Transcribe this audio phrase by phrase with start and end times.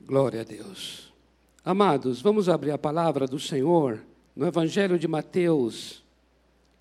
[0.00, 1.12] Glória a Deus.
[1.64, 4.00] Amados, vamos abrir a palavra do Senhor
[4.34, 6.02] no Evangelho de Mateus,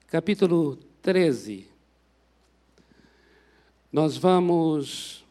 [0.08, 1.68] capítulo 13.
[3.92, 5.26] Nós vamos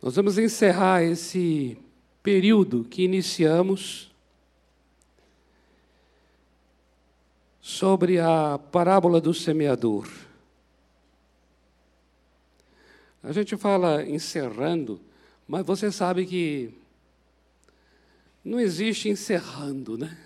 [0.00, 1.76] Nós vamos encerrar esse
[2.22, 4.14] período que iniciamos
[7.60, 10.25] sobre a parábola do semeador.
[13.26, 15.00] A gente fala encerrando,
[15.48, 16.72] mas você sabe que
[18.44, 20.16] não existe encerrando, né?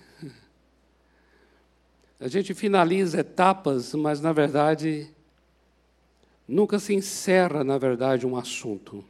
[2.20, 5.08] A gente finaliza etapas, mas na verdade
[6.46, 9.02] nunca se encerra, na verdade, um assunto.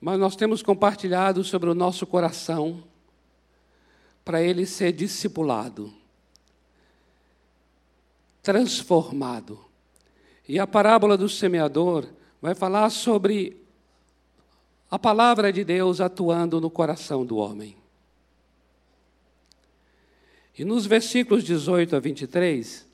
[0.00, 2.82] Mas nós temos compartilhado sobre o nosso coração
[4.24, 5.94] para ele ser discipulado,
[8.42, 9.70] transformado.
[10.52, 12.06] E a parábola do semeador
[12.38, 13.56] vai falar sobre
[14.90, 17.74] a palavra de Deus atuando no coração do homem.
[20.58, 22.86] E nos versículos 18 a 23,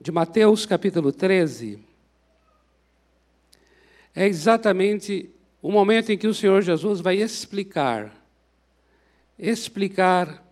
[0.00, 1.80] de Mateus capítulo 13,
[4.14, 8.24] é exatamente o momento em que o Senhor Jesus vai explicar,
[9.36, 10.46] explicar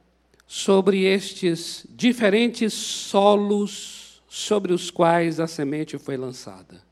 [0.44, 3.95] sobre estes diferentes solos
[4.36, 6.84] sobre os quais a semente foi lançada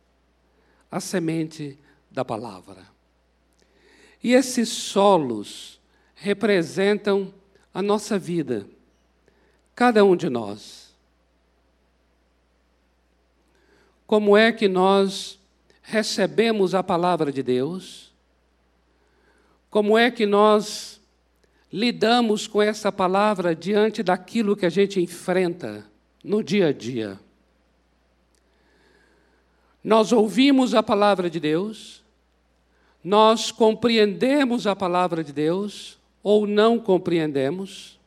[0.90, 1.78] a semente
[2.10, 2.86] da palavra.
[4.22, 5.78] E esses solos
[6.14, 7.34] representam
[7.74, 8.66] a nossa vida,
[9.74, 10.94] cada um de nós.
[14.06, 15.38] Como é que nós
[15.82, 18.10] recebemos a palavra de Deus?
[19.68, 20.98] Como é que nós
[21.70, 25.84] lidamos com essa palavra diante daquilo que a gente enfrenta
[26.22, 27.22] no dia a dia?
[29.84, 32.02] Nós ouvimos a palavra de Deus,
[33.04, 38.00] nós compreendemos a palavra de Deus ou não compreendemos.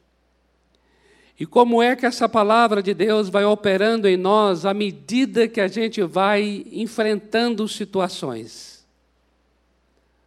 [1.39, 5.61] E como é que essa palavra de Deus vai operando em nós à medida que
[5.61, 8.83] a gente vai enfrentando situações?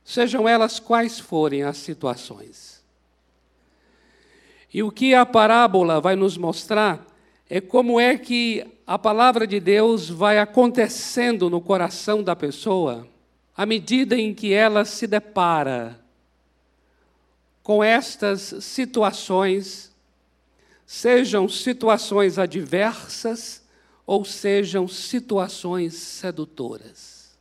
[0.04, 2.80] Sejam elas quais forem as situações.
[4.72, 7.04] E o que a parábola vai nos mostrar
[7.48, 13.06] é como é que a palavra de Deus vai acontecendo no coração da pessoa
[13.56, 16.04] à medida em que ela se depara
[17.62, 19.94] com estas situações,
[20.84, 23.62] sejam situações adversas
[24.04, 27.38] ou sejam situações sedutoras.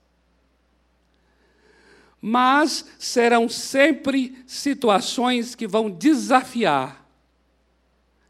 [2.21, 7.08] Mas serão sempre situações que vão desafiar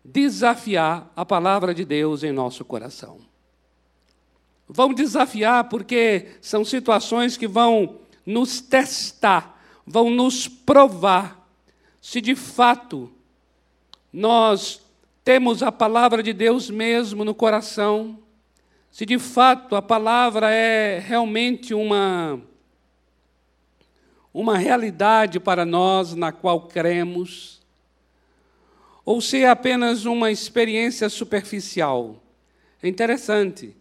[0.04, 3.20] desafiar a palavra de Deus em nosso coração.
[4.68, 11.40] Vão desafiar porque são situações que vão nos testar, vão nos provar
[12.02, 13.12] se de fato
[14.12, 14.82] nós
[15.24, 18.18] temos a palavra de Deus mesmo no coração,
[18.90, 22.42] se de fato a palavra é realmente uma
[24.34, 27.59] uma realidade para nós na qual cremos
[29.10, 32.22] ou se é apenas uma experiência superficial.
[32.80, 33.76] É interessante.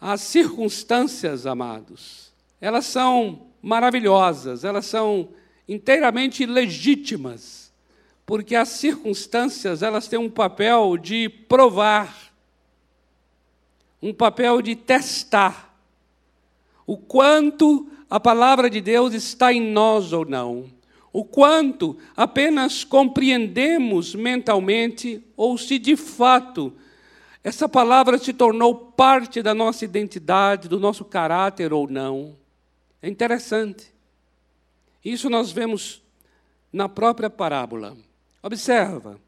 [0.00, 5.28] As circunstâncias, amados, elas são maravilhosas, elas são
[5.68, 7.70] inteiramente legítimas,
[8.24, 12.32] porque as circunstâncias, elas têm um papel de provar,
[14.00, 15.76] um papel de testar
[16.86, 20.73] o quanto a palavra de Deus está em nós ou não
[21.14, 26.72] o quanto apenas compreendemos mentalmente ou se de fato
[27.44, 32.36] essa palavra se tornou parte da nossa identidade, do nosso caráter ou não.
[33.00, 33.94] É interessante.
[35.04, 36.02] Isso nós vemos
[36.72, 37.96] na própria parábola.
[38.42, 39.20] Observa.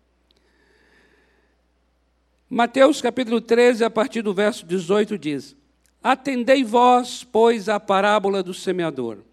[2.51, 5.55] Mateus capítulo 13, a partir do verso 18, diz:
[6.03, 9.26] Atendei vós, pois, à parábola do semeador.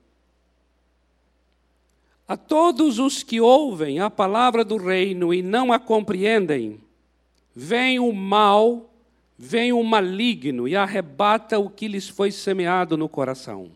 [2.34, 6.82] A todos os que ouvem a palavra do reino e não a compreendem,
[7.56, 8.92] vem o mal,
[9.38, 13.70] vem o maligno e arrebata o que lhes foi semeado no coração.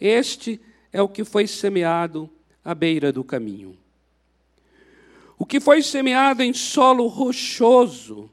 [0.00, 0.60] Este
[0.92, 2.30] é o que foi semeado
[2.64, 3.76] à beira do caminho.
[5.36, 8.30] O que foi semeado em solo rochoso,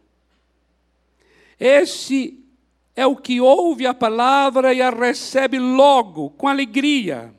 [1.59, 2.39] esse
[2.95, 7.33] é o que ouve a palavra e a recebe logo, com alegria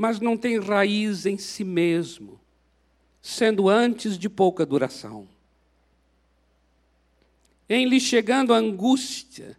[0.00, 2.40] mas não tem raiz em si mesmo,
[3.20, 5.28] sendo antes de pouca duração.
[7.68, 9.58] Em lhe chegando a angústia,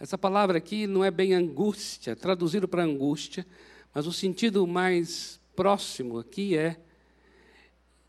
[0.00, 3.46] Essa palavra aqui não é bem angústia, traduzido para angústia,
[3.94, 6.76] mas o sentido mais próximo aqui é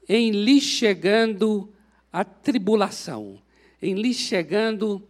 [0.09, 1.71] em lhe chegando
[2.11, 3.39] a tribulação,
[3.79, 5.07] em lhe chegando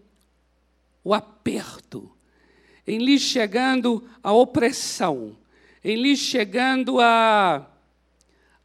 [1.06, 2.12] o aperto,
[2.86, 5.38] em lhe chegando a opressão,
[5.84, 7.68] em lhe chegando a,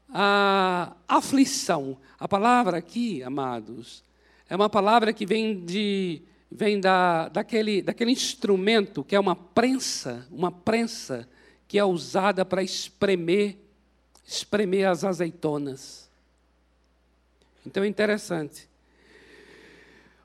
[0.09, 1.99] a aflição.
[2.19, 4.05] A palavra aqui, amados,
[4.49, 10.27] é uma palavra que vem de vem da, daquele, daquele instrumento que é uma prensa,
[10.31, 11.29] uma prensa
[11.67, 13.59] que é usada para espremer,
[14.27, 16.09] espremer as azeitonas.
[17.67, 18.67] Então é interessante.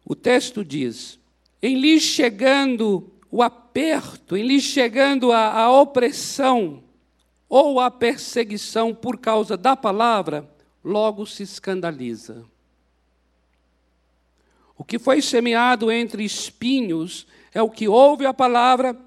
[0.06, 1.20] O texto diz:
[1.62, 6.83] em lhe chegando o aperto, em lhe chegando a, a opressão
[7.56, 10.50] ou a perseguição por causa da palavra,
[10.84, 12.44] logo se escandaliza.
[14.76, 19.00] O que foi semeado entre espinhos é o que ouve a palavra,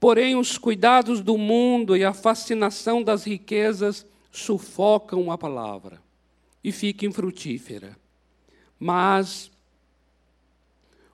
[0.00, 6.00] porém os cuidados do mundo e a fascinação das riquezas sufocam a palavra
[6.64, 7.94] e fica infrutífera.
[8.78, 9.50] Mas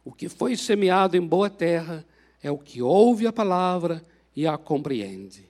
[0.04, 2.06] o que foi semeado em boa terra
[2.40, 4.00] é o que ouve a palavra
[4.36, 5.47] e a compreende.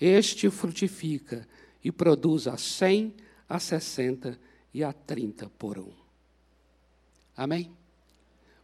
[0.00, 1.46] Este frutifica
[1.82, 3.14] e produz a cem,
[3.48, 4.38] a sessenta
[4.72, 5.92] e a trinta por um.
[7.36, 7.70] Amém?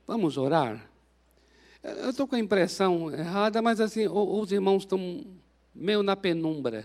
[0.07, 0.91] Vamos orar?
[1.83, 5.25] Eu estou com a impressão errada, mas assim, os irmãos estão
[5.75, 6.85] meio na penumbra.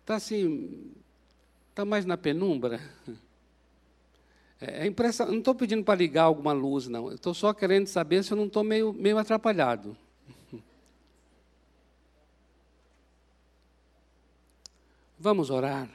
[0.00, 0.92] Está assim,
[1.70, 2.80] está mais na penumbra?
[4.60, 7.12] É, é impressão, não estou pedindo para ligar alguma luz, não.
[7.12, 9.96] Estou só querendo saber se eu não estou meio, meio atrapalhado.
[15.24, 15.88] Vamos orar.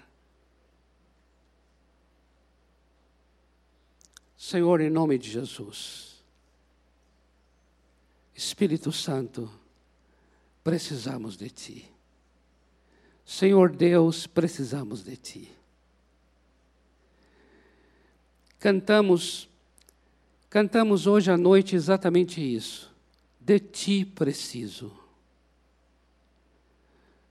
[4.35, 6.23] Senhor, em nome de Jesus.
[8.33, 9.47] Espírito Santo,
[10.63, 11.85] precisamos de Ti.
[13.23, 15.59] Senhor Deus, precisamos de Ti
[18.59, 19.47] cantamos
[20.49, 22.93] cantamos hoje à noite exatamente isso.
[23.39, 24.91] De ti preciso.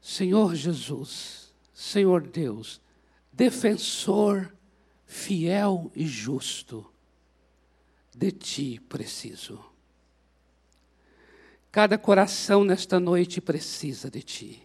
[0.01, 1.48] Senhor Jesus,
[1.79, 2.81] Senhor Deus,
[3.33, 4.53] defensor
[5.07, 6.85] fiel e justo,
[8.13, 9.65] de ti preciso.
[11.71, 14.63] Cada coração nesta noite precisa de ti.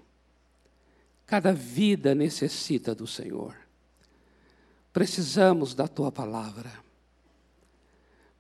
[1.28, 3.56] Cada vida necessita do Senhor.
[4.92, 6.84] Precisamos da tua palavra.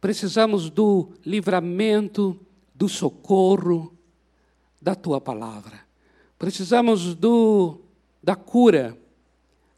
[0.01, 2.43] Precisamos do livramento,
[2.73, 3.95] do socorro
[4.81, 5.79] da tua palavra.
[6.39, 7.79] Precisamos do
[8.23, 8.97] da cura,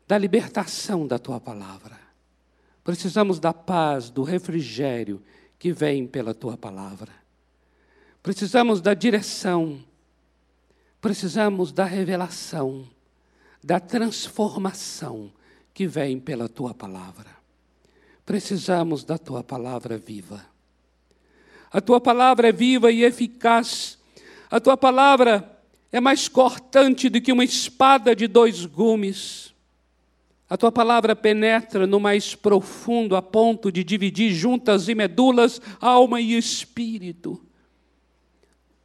[0.07, 1.99] da libertação da tua palavra.
[2.83, 5.21] Precisamos da paz, do refrigério
[5.57, 7.11] que vem pela tua palavra.
[8.21, 9.83] Precisamos da direção.
[11.01, 12.87] Precisamos da revelação,
[13.63, 15.31] da transformação
[15.73, 17.29] que vem pela tua palavra.
[18.25, 20.45] Precisamos da tua palavra viva.
[21.71, 23.99] A tua palavra é viva e eficaz.
[24.49, 25.54] A tua palavra
[25.95, 29.55] é mais cortante do que uma espada de dois gumes.
[30.49, 36.19] A tua palavra penetra no mais profundo a ponto de dividir juntas e medulas, alma
[36.19, 37.41] e espírito.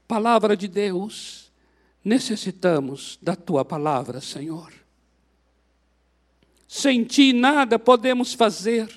[0.06, 1.50] Palavra de Deus,
[2.04, 4.73] necessitamos da tua palavra, Senhor.
[6.68, 8.88] Sem ti nada podemos fazer.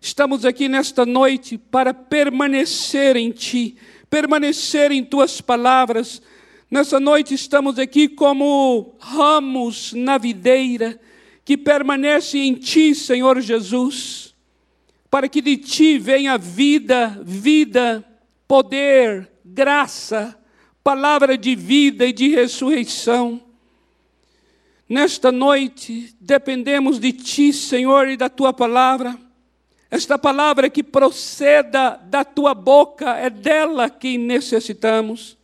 [0.00, 3.76] Estamos aqui nesta noite para permanecer em ti,
[4.08, 6.22] permanecer em tuas palavras.
[6.70, 11.00] Nessa noite estamos aqui como ramos na videira
[11.44, 14.34] que permanece em ti, Senhor Jesus,
[15.08, 18.04] para que de ti venha vida, vida,
[18.48, 20.36] poder, graça,
[20.82, 23.40] palavra de vida e de ressurreição.
[24.88, 29.18] Nesta noite, dependemos de Ti, Senhor, e da Tua palavra.
[29.90, 35.36] Esta palavra que proceda da Tua boca, é dela que necessitamos.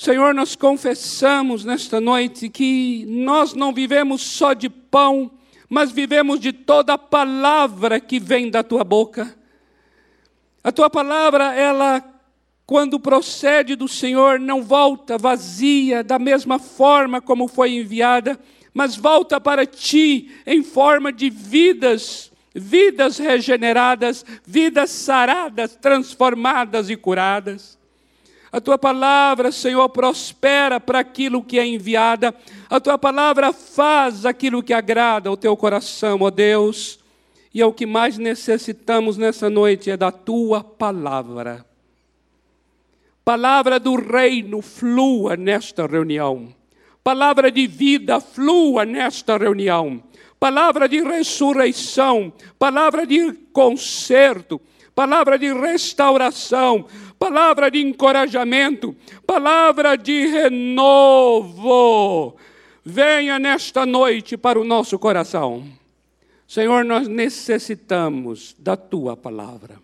[0.00, 5.28] Senhor, nós confessamos nesta noite que nós não vivemos só de pão,
[5.68, 9.36] mas vivemos de toda a palavra que vem da Tua boca.
[10.62, 12.00] A Tua palavra, ela
[12.64, 18.38] quando procede do Senhor, não volta vazia da mesma forma como foi enviada,
[18.72, 27.77] mas volta para ti em forma de vidas, vidas regeneradas, vidas saradas, transformadas e curadas.
[28.50, 32.34] A tua palavra, Senhor, prospera para aquilo que é enviada.
[32.70, 36.98] A tua palavra faz aquilo que agrada ao teu coração, ó Deus.
[37.52, 41.64] E é o que mais necessitamos nessa noite é da tua palavra.
[43.24, 46.54] Palavra do reino flua nesta reunião.
[47.04, 50.02] Palavra de vida flua nesta reunião.
[50.40, 54.60] Palavra de ressurreição, palavra de conserto,
[54.98, 56.84] palavra de restauração,
[57.20, 61.56] palavra de encorajamento, palavra de renovo.
[62.84, 65.64] Venha nesta noite para o nosso coração.
[66.48, 69.80] Senhor, nós necessitamos da tua palavra.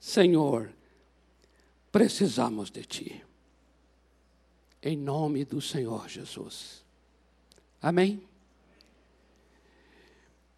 [0.00, 0.68] Senhor,
[1.92, 3.24] precisamos de ti.
[4.82, 6.82] Em nome do Senhor Jesus.
[7.80, 8.20] Amém?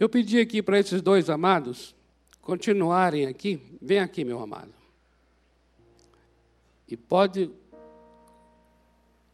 [0.01, 1.95] Eu pedi aqui para esses dois amados
[2.47, 3.61] continuarem aqui.
[3.83, 4.71] Vem aqui, meu amado.
[6.88, 7.50] E pode,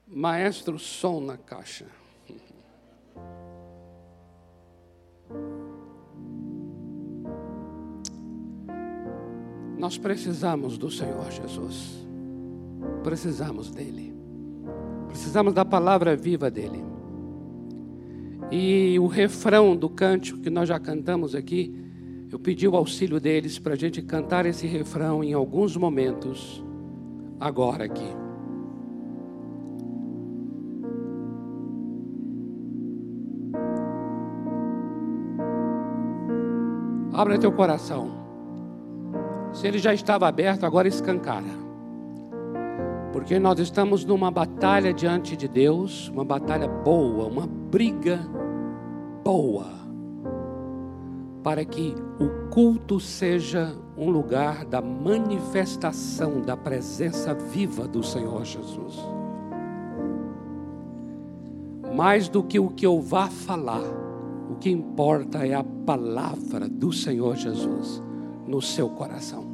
[0.09, 1.85] maestro, som na caixa.
[9.79, 12.07] Nós precisamos do Senhor Jesus.
[13.05, 14.15] Precisamos dele.
[15.09, 16.83] Precisamos da palavra viva dele.
[18.51, 21.82] E o refrão do cântico que nós já cantamos aqui,
[22.33, 26.65] eu pedi o auxílio deles para a gente cantar esse refrão em alguns momentos,
[27.39, 28.09] agora aqui.
[37.13, 38.11] Abra teu coração.
[39.53, 41.61] Se ele já estava aberto, agora escancara.
[43.13, 48.21] Porque nós estamos numa batalha diante de Deus, uma batalha boa, uma briga
[49.23, 49.82] boa,
[51.43, 58.99] para que o culto seja um lugar da manifestação da presença viva do Senhor Jesus.
[61.95, 63.83] Mais do que o que eu vá falar,
[64.51, 68.01] o que importa é a palavra do Senhor Jesus
[68.47, 69.45] no seu coração.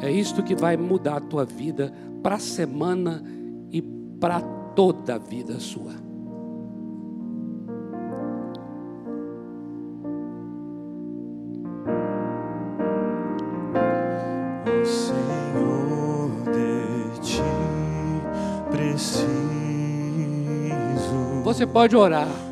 [0.00, 1.92] É isto que vai mudar a tua vida
[2.22, 3.22] para a semana
[3.70, 4.40] e para
[4.74, 6.09] toda a vida sua.
[21.72, 22.49] Pode orar.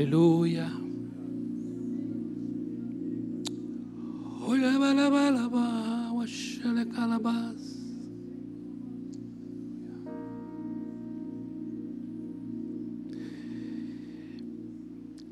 [0.00, 0.66] Aleluia.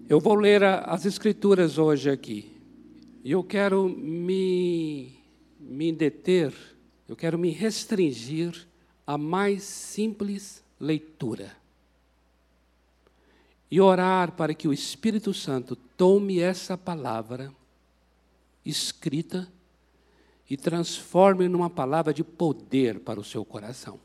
[0.06, 2.60] Eu vou ler as escrituras hoje aqui.
[3.25, 5.14] E eu quero me,
[5.58, 6.52] me deter,
[7.08, 8.68] eu quero me restringir
[9.06, 11.56] à mais simples leitura
[13.70, 17.52] e orar para que o Espírito Santo tome essa palavra
[18.64, 19.50] escrita
[20.48, 24.00] e transforme numa palavra de poder para o seu coração.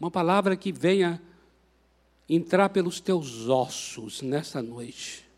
[0.00, 1.20] Uma palavra que venha
[2.28, 5.28] entrar pelos teus ossos nessa noite.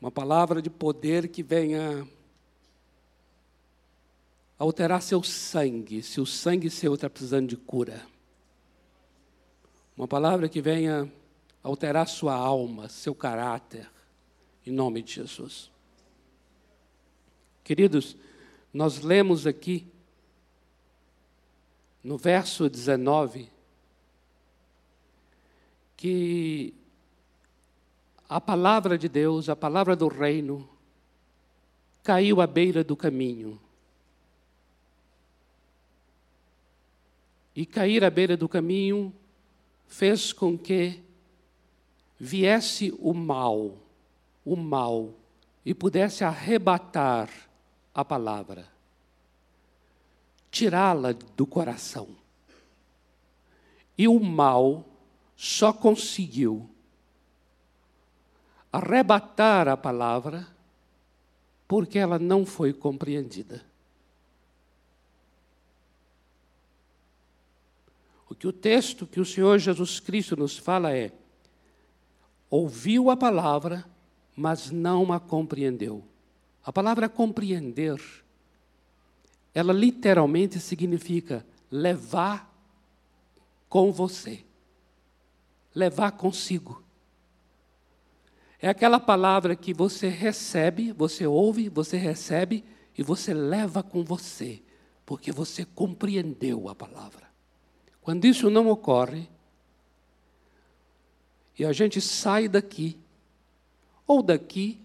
[0.00, 2.06] Uma palavra de poder que venha
[4.58, 8.06] alterar seu sangue, se o sangue seu está precisando de cura.
[9.96, 11.10] Uma palavra que venha
[11.62, 13.90] alterar sua alma, seu caráter,
[14.66, 15.70] em nome de Jesus.
[17.64, 18.14] Queridos,
[18.74, 19.90] nós lemos aqui,
[22.04, 23.48] no verso 19,
[25.96, 26.74] que
[28.28, 30.68] a palavra de Deus, a palavra do reino,
[32.02, 33.58] caiu à beira do caminho.
[37.54, 39.12] E cair à beira do caminho
[39.86, 41.02] fez com que
[42.18, 43.76] viesse o mal,
[44.44, 45.14] o mal,
[45.64, 47.28] e pudesse arrebatar
[47.94, 48.68] a palavra,
[50.50, 52.08] tirá-la do coração.
[53.98, 54.84] E o mal
[55.36, 56.68] só conseguiu
[58.72, 60.46] arrebatar a palavra
[61.66, 63.64] porque ela não foi compreendida.
[68.28, 71.12] O que o texto que o Senhor Jesus Cristo nos fala é:
[72.50, 73.84] ouviu a palavra,
[74.34, 76.04] mas não a compreendeu.
[76.64, 78.00] A palavra compreender,
[79.54, 82.52] ela literalmente significa levar
[83.68, 84.44] com você,
[85.74, 86.82] levar consigo.
[88.60, 92.64] É aquela palavra que você recebe, você ouve, você recebe
[92.98, 94.62] e você leva com você,
[95.04, 97.25] porque você compreendeu a palavra.
[98.06, 99.28] Quando isso não ocorre,
[101.58, 102.96] e a gente sai daqui,
[104.06, 104.78] ou daqui,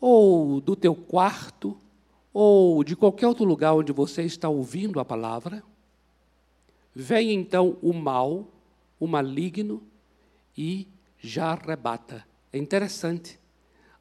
[0.00, 1.78] ou do teu quarto,
[2.34, 5.62] ou de qualquer outro lugar onde você está ouvindo a palavra,
[6.92, 8.48] vem então o mal,
[8.98, 9.80] o maligno,
[10.58, 10.88] e
[11.20, 13.38] já arrebata é interessante.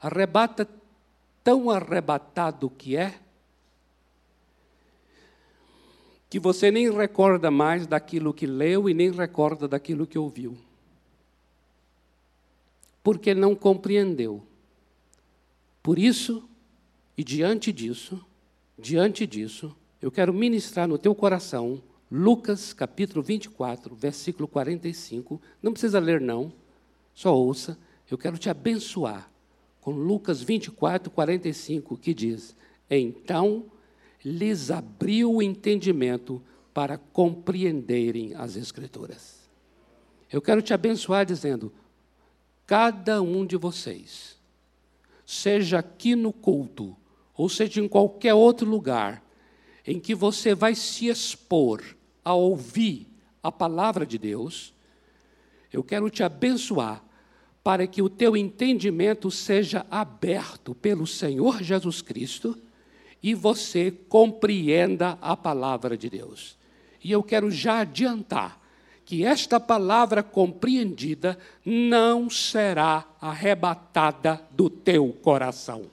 [0.02, 0.68] Arrebata
[1.44, 3.20] tão arrebatado que é,
[6.30, 10.58] que você nem recorda mais daquilo que leu e nem recorda daquilo que ouviu.
[13.04, 14.42] Porque não compreendeu.
[15.84, 16.44] Por isso,
[17.18, 18.26] e diante disso,
[18.78, 25.42] diante disso, eu quero ministrar no teu coração Lucas capítulo 24, versículo 45.
[25.62, 26.52] Não precisa ler, não,
[27.14, 27.78] só ouça
[28.10, 29.30] eu quero te abençoar
[29.82, 32.56] com Lucas 24, 45, que diz:
[32.90, 33.66] Então
[34.26, 36.42] lhes abriu o entendimento
[36.74, 39.48] para compreenderem as Escrituras.
[40.32, 41.72] Eu quero te abençoar dizendo:
[42.66, 44.38] cada um de vocês,
[45.26, 46.98] seja aqui no culto,
[47.38, 49.24] ou seja em qualquer outro lugar,
[49.86, 51.84] em que você vai se expor
[52.24, 53.08] a ouvir
[53.44, 54.74] a palavra de Deus,
[55.72, 57.04] eu quero te abençoar
[57.64, 62.58] para que o teu entendimento seja aberto pelo Senhor Jesus Cristo
[63.26, 66.56] e você compreenda a palavra de Deus.
[67.04, 68.62] E eu quero já adiantar
[69.04, 71.36] que esta palavra compreendida
[71.66, 75.88] não será arrebatada do teu coração.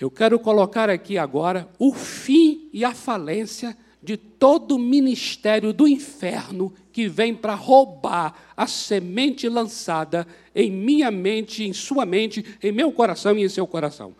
[0.00, 5.86] Eu quero colocar aqui agora o fim e a falência de todo o ministério do
[5.86, 12.72] inferno que vem para roubar a semente lançada em minha mente, em sua mente, em
[12.72, 14.14] meu coração e em seu coração.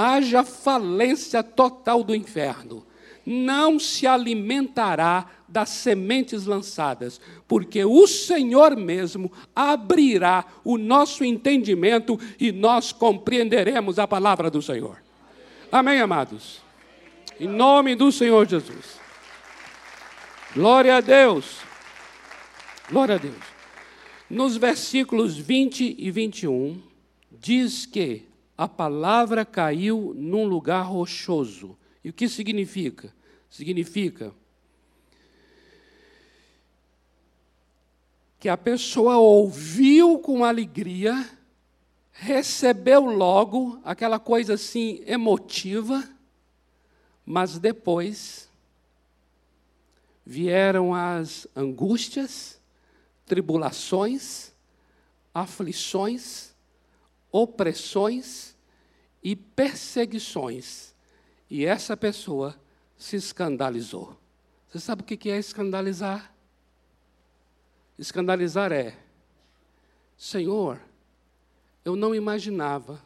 [0.00, 2.86] Haja falência total do inferno.
[3.26, 12.52] Não se alimentará das sementes lançadas, porque o Senhor mesmo abrirá o nosso entendimento e
[12.52, 15.02] nós compreenderemos a palavra do Senhor.
[15.72, 16.60] Amém, amados?
[17.40, 19.00] Em nome do Senhor Jesus.
[20.54, 21.56] Glória a Deus.
[22.88, 23.34] Glória a Deus.
[24.30, 26.80] Nos versículos 20 e 21,
[27.32, 28.27] diz que
[28.58, 31.78] a palavra caiu num lugar rochoso.
[32.02, 33.14] E o que significa?
[33.48, 34.34] Significa
[38.40, 41.28] que a pessoa ouviu com alegria,
[42.10, 46.02] recebeu logo aquela coisa assim emotiva,
[47.24, 48.48] mas depois
[50.26, 52.60] vieram as angústias,
[53.24, 54.52] tribulações,
[55.32, 56.52] aflições,
[57.30, 58.47] opressões
[59.28, 60.94] e perseguições.
[61.50, 62.58] E essa pessoa
[62.96, 64.18] se escandalizou.
[64.66, 66.32] Você sabe o que é escandalizar?
[67.98, 68.96] Escandalizar é,
[70.16, 70.80] Senhor,
[71.84, 73.02] eu não imaginava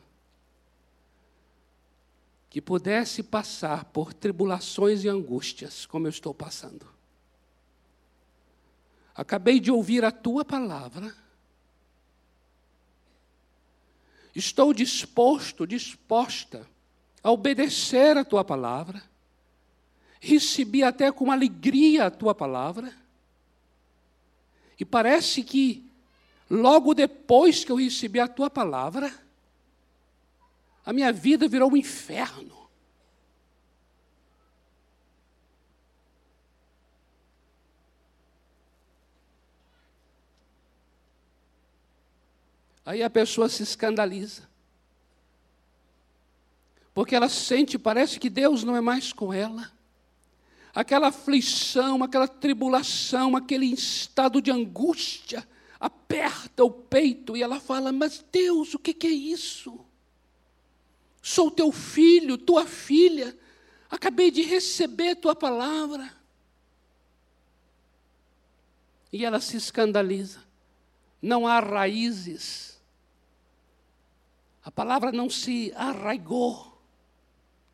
[2.48, 6.86] que pudesse passar por tribulações e angústias como eu estou passando.
[9.12, 11.12] Acabei de ouvir a tua palavra.
[14.34, 16.66] Estou disposto, disposta
[17.22, 19.02] a obedecer a tua palavra.
[20.20, 22.92] Recebi até com alegria a tua palavra.
[24.78, 25.84] E parece que,
[26.50, 29.12] logo depois que eu recebi a tua palavra,
[30.84, 32.61] a minha vida virou um inferno.
[42.84, 44.48] Aí a pessoa se escandaliza.
[46.94, 49.72] Porque ela sente, parece que Deus não é mais com ela.
[50.74, 55.46] Aquela aflição, aquela tribulação, aquele estado de angústia
[55.78, 59.78] aperta o peito e ela fala: Mas Deus, o que é isso?
[61.22, 63.36] Sou teu filho, tua filha,
[63.90, 66.22] acabei de receber tua palavra.
[69.12, 70.40] e ela se escandaliza.
[71.20, 72.71] Não há raízes.
[74.64, 76.80] A palavra não se arraigou.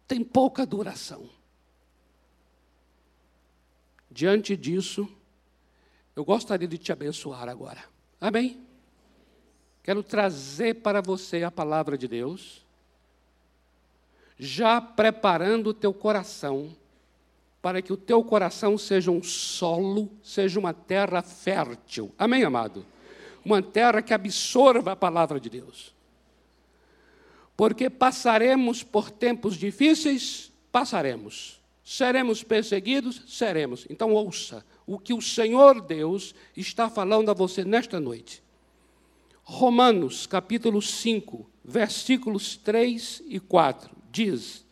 [0.06, 1.28] Tem pouca duração.
[4.10, 5.08] Diante disso,
[6.16, 7.84] eu gostaria de te abençoar agora.
[8.20, 8.60] Amém?
[9.82, 12.66] Quero trazer para você a palavra de Deus,
[14.38, 16.74] já preparando o teu coração
[17.60, 22.14] para que o teu coração seja um solo, seja uma terra fértil.
[22.18, 22.86] Amém, amado?
[23.44, 25.94] Uma terra que absorva a palavra de Deus.
[27.58, 31.60] Porque passaremos por tempos difíceis, passaremos.
[31.84, 33.84] Seremos perseguidos, seremos.
[33.90, 38.42] Então ouça o que o Senhor Deus está falando a você nesta noite.
[39.42, 44.64] Romanos, capítulo 5, versículos 3 e 4, diz: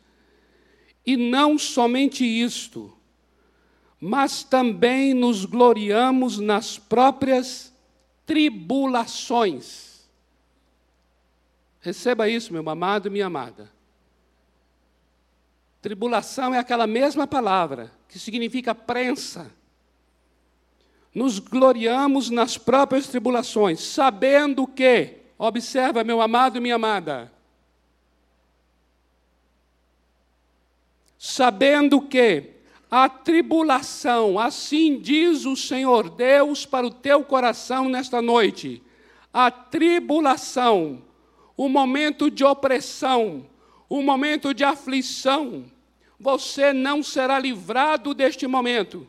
[1.07, 2.92] e não somente isto,
[4.01, 7.72] mas também nos gloriamos nas próprias
[8.27, 9.95] tribulações.
[11.87, 13.70] Receba isso, meu amado e minha amada.
[15.81, 19.53] Tribulação é aquela mesma palavra que significa prensa.
[21.14, 27.31] Nos gloriamos nas próprias tribulações, sabendo que, observa, meu amado e minha amada,
[31.16, 32.51] sabendo que
[32.90, 38.83] a tribulação, assim diz o Senhor Deus para o teu coração nesta noite,
[39.33, 41.07] a tribulação,
[41.57, 43.47] o momento de opressão,
[43.88, 45.64] o momento de aflição,
[46.19, 49.07] você não será livrado deste momento,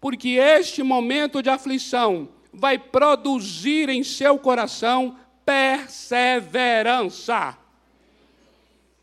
[0.00, 7.56] porque este momento de aflição vai produzir em seu coração perseverança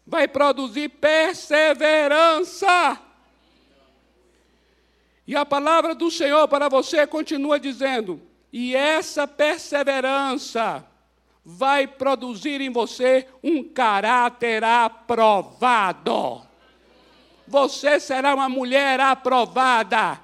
[0.10, 2.99] vai produzir perseverança.
[5.27, 8.19] E a palavra do Senhor para você continua dizendo:
[8.51, 10.84] e essa perseverança
[11.43, 16.41] vai produzir em você um caráter aprovado.
[17.47, 20.19] Você será uma mulher aprovada,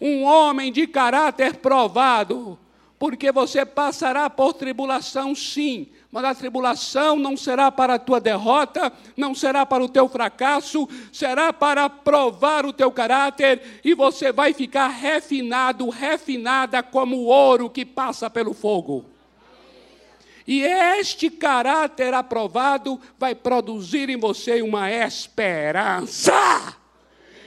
[0.00, 2.56] um homem de caráter provado,
[2.98, 8.92] porque você passará por tribulação, sim, mas a tribulação não será para a tua derrota,
[9.16, 14.54] não será para o teu fracasso, será para provar o teu caráter e você vai
[14.54, 19.17] ficar refinado, refinada como o ouro que passa pelo fogo.
[20.48, 26.74] E este caráter aprovado vai produzir em você uma esperança.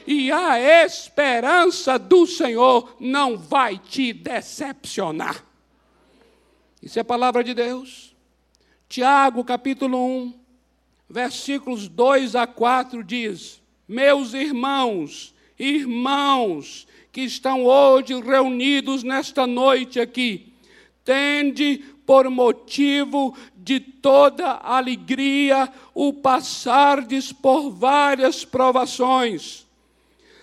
[0.06, 5.44] E a esperança do Senhor não vai te decepcionar.
[6.80, 8.16] Isso é palavra de Deus.
[8.88, 10.40] Tiago, capítulo 1,
[11.10, 20.54] versículos 2 a 4 diz: Meus irmãos, irmãos que estão hoje reunidos nesta noite aqui,
[21.04, 29.66] tende por motivo de toda alegria o passardes por várias provações,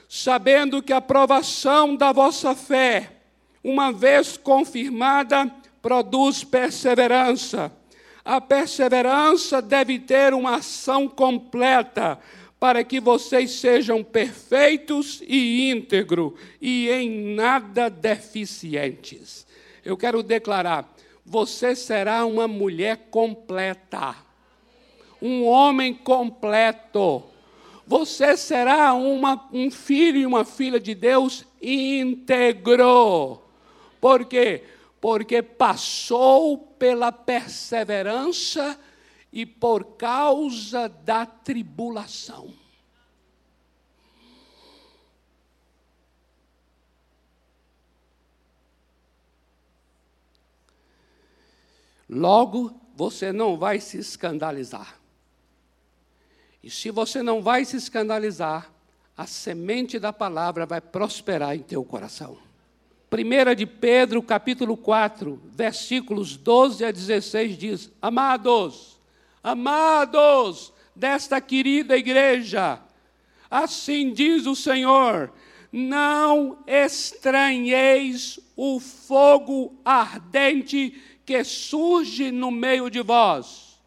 [0.09, 3.19] sabendo que a provação da vossa fé,
[3.63, 5.53] uma vez confirmada,
[5.83, 7.71] produz perseverança
[8.25, 12.19] a perseverança deve ter uma ação completa
[12.59, 19.47] para que vocês sejam perfeitos e íntegros e em nada deficientes.
[19.83, 20.95] Eu quero declarar:
[21.29, 24.17] você será uma mulher completa,
[25.21, 27.23] um homem completo.
[27.87, 33.41] Você será uma, um filho e uma filha de Deus íntegro.
[34.01, 34.63] Por quê?
[35.01, 38.79] porque passou pela perseverança
[39.33, 42.49] e por causa da tribulação.
[52.09, 54.99] Logo, você não vai se escandalizar.
[56.63, 58.71] E se você não vai se escandalizar,
[59.17, 62.39] a semente da palavra vai prosperar em teu coração.
[63.11, 69.01] 1 de Pedro, capítulo 4, versículos 12 a 16 diz: Amados,
[69.43, 72.81] amados desta querida igreja,
[73.51, 75.33] assim diz o Senhor,
[75.73, 83.79] não estranheis o fogo ardente que surge no meio de vós.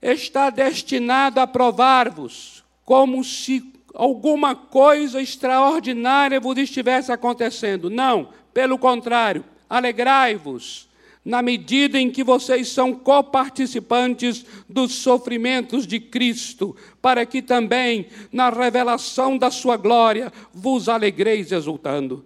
[0.00, 7.90] Está destinado a provar-vos, como se alguma coisa extraordinária vos estivesse acontecendo.
[7.90, 10.88] Não, pelo contrário, alegrai-vos
[11.22, 18.48] na medida em que vocês são coparticipantes dos sofrimentos de Cristo, para que também, na
[18.48, 22.24] revelação da sua glória, vos alegreis exultando.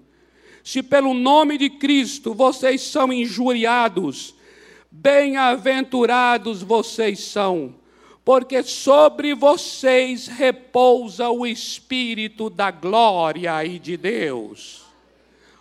[0.62, 4.34] Se pelo nome de Cristo vocês são injuriados,
[4.90, 7.74] bem-aventurados vocês são,
[8.24, 14.82] porque sobre vocês repousa o Espírito da glória e de Deus.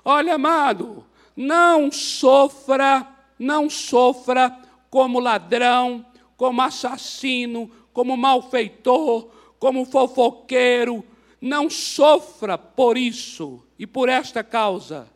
[0.03, 1.05] Olha, amado,
[1.35, 3.07] não sofra,
[3.37, 4.57] não sofra
[4.89, 6.05] como ladrão,
[6.35, 9.29] como assassino, como malfeitor,
[9.59, 11.03] como fofoqueiro,
[11.41, 15.07] não sofra por isso e por esta causa,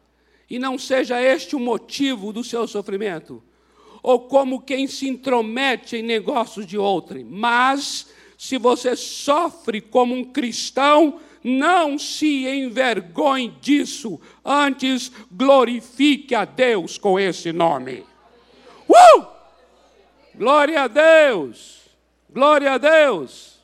[0.50, 3.41] e não seja este o motivo do seu sofrimento,
[4.04, 10.24] ou como quem se intromete em negócios de outrem, mas se você sofre como um
[10.24, 18.04] cristão, não se envergonhe disso, antes glorifique a Deus com esse nome.
[18.88, 19.26] Uh!
[20.36, 21.82] Glória a Deus!
[22.30, 23.60] Glória a Deus!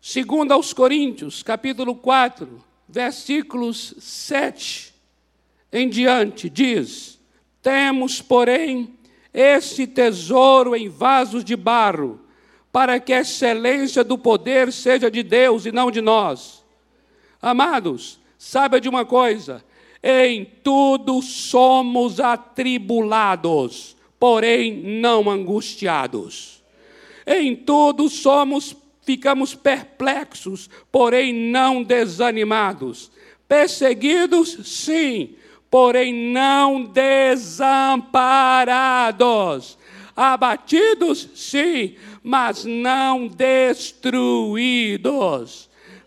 [0.00, 4.92] Segundo aos Coríntios, capítulo 4, versículos 7
[5.72, 7.18] em diante, diz:
[7.62, 8.90] Temos, porém,
[9.32, 12.20] este tesouro em vasos de barro,
[12.72, 16.64] para que a excelência do poder seja de Deus e não de nós.
[17.40, 19.64] Amados, saiba de uma coisa:
[20.02, 26.60] em tudo somos atribulados, porém não angustiados.
[27.26, 33.10] Em tudo somos ficamos perplexos, porém não desanimados.
[33.48, 35.34] Perseguidos, sim,
[35.70, 38.18] porém não desamparados.
[40.14, 44.50] Abatidos, sim, mas não destruídos.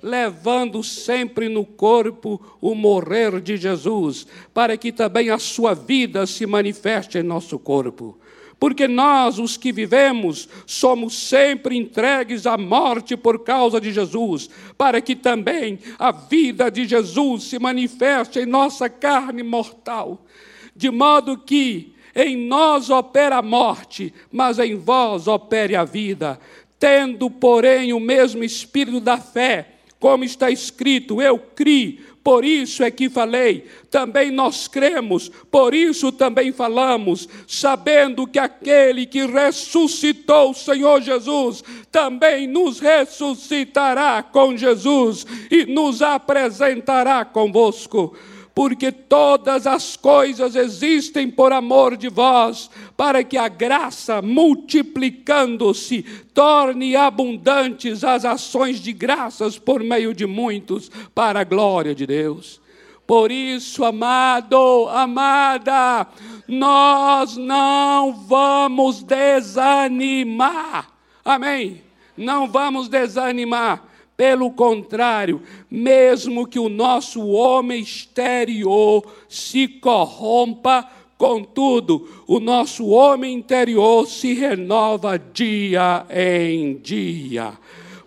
[0.02, 6.46] Levando sempre no corpo o morrer de Jesus, para que também a sua vida se
[6.46, 8.18] manifeste em nosso corpo
[8.64, 15.02] porque nós, os que vivemos, somos sempre entregues à morte por causa de Jesus, para
[15.02, 20.26] que também a vida de Jesus se manifeste em nossa carne mortal,
[20.74, 26.40] de modo que em nós opera a morte, mas em vós opere a vida,
[26.80, 29.73] tendo, porém, o mesmo espírito da fé,
[30.04, 36.10] como está escrito: eu criei por isso é que falei, também nós cremos, por isso
[36.10, 45.28] também falamos, sabendo que aquele que ressuscitou o Senhor Jesus também nos ressuscitará com Jesus
[45.52, 48.16] e nos apresentará convosco
[48.56, 56.96] porque todas as coisas existem por amor de vós, para que a graça, multiplicando-se, torne
[56.96, 62.62] abundantes as ações de graças por meio de muitos, para a glória de Deus.
[63.08, 66.08] Por isso, amado, amada,
[66.48, 70.90] nós não vamos desanimar.
[71.26, 71.82] Amém?
[72.16, 82.40] Não vamos desanimar pelo contrário, mesmo que o nosso homem exterior se corrompa, contudo, o
[82.40, 87.54] nosso homem interior se renova dia em dia.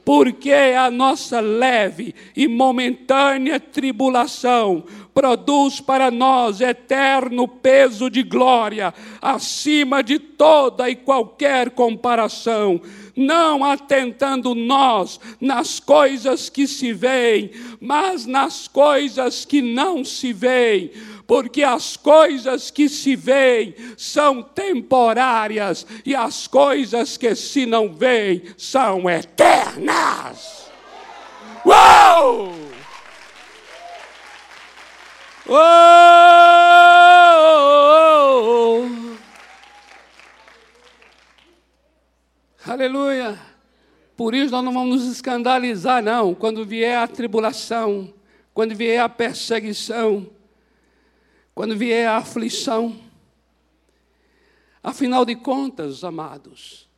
[0.05, 4.85] Porque a nossa leve e momentânea tribulação
[5.17, 12.79] produz para nós eterno peso de glória, acima de toda e qualquer comparação
[13.17, 17.51] não atentando nós nas coisas que se veem,
[17.81, 20.91] mas nas coisas que não se veem,
[21.27, 28.43] porque as coisas que se veem são temporárias e as coisas que se não veem
[28.59, 30.67] são eternas.
[31.65, 32.66] Uou!
[35.49, 35.57] Uou!
[42.67, 43.39] Aleluia.
[44.17, 48.13] Por isso nós não vamos nos escandalizar, não, quando vier a tribulação,
[48.53, 50.27] quando vier a perseguição,
[51.55, 52.97] quando vier a aflição.
[54.83, 56.89] Afinal de contas, amados,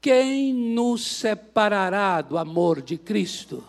[0.00, 3.62] quem nos separará do amor de Cristo?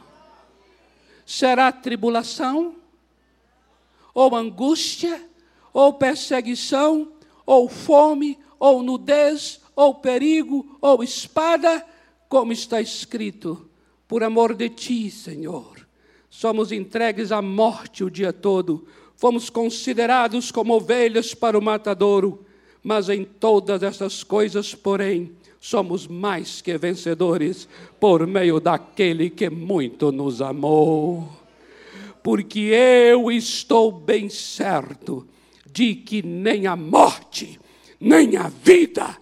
[1.23, 2.82] Será tribulação?
[4.13, 5.21] Ou angústia?
[5.73, 7.11] Ou perseguição?
[7.45, 8.37] Ou fome?
[8.59, 9.61] Ou nudez?
[9.75, 11.85] ou perigo, ou espada,
[12.29, 13.67] como está escrito:
[14.07, 15.87] por amor de ti, Senhor,
[16.29, 22.45] somos entregues à morte o dia todo, fomos considerados como ovelhas para o matadouro,
[22.83, 27.67] mas em todas essas coisas, porém, somos mais que vencedores
[27.99, 31.42] por meio daquele que muito nos amou.
[32.23, 35.27] Porque eu estou bem certo
[35.71, 37.59] de que nem a morte,
[37.99, 39.17] nem a vida,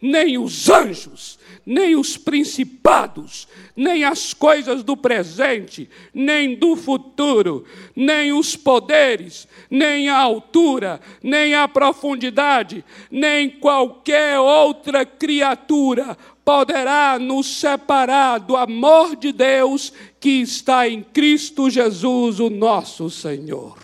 [0.00, 8.32] nem os anjos, nem os principados, nem as coisas do presente, nem do futuro, nem
[8.32, 18.38] os poderes, nem a altura, nem a profundidade, nem qualquer outra criatura poderá nos separar
[18.38, 23.76] do amor de Deus que está em Cristo Jesus, o nosso Senhor.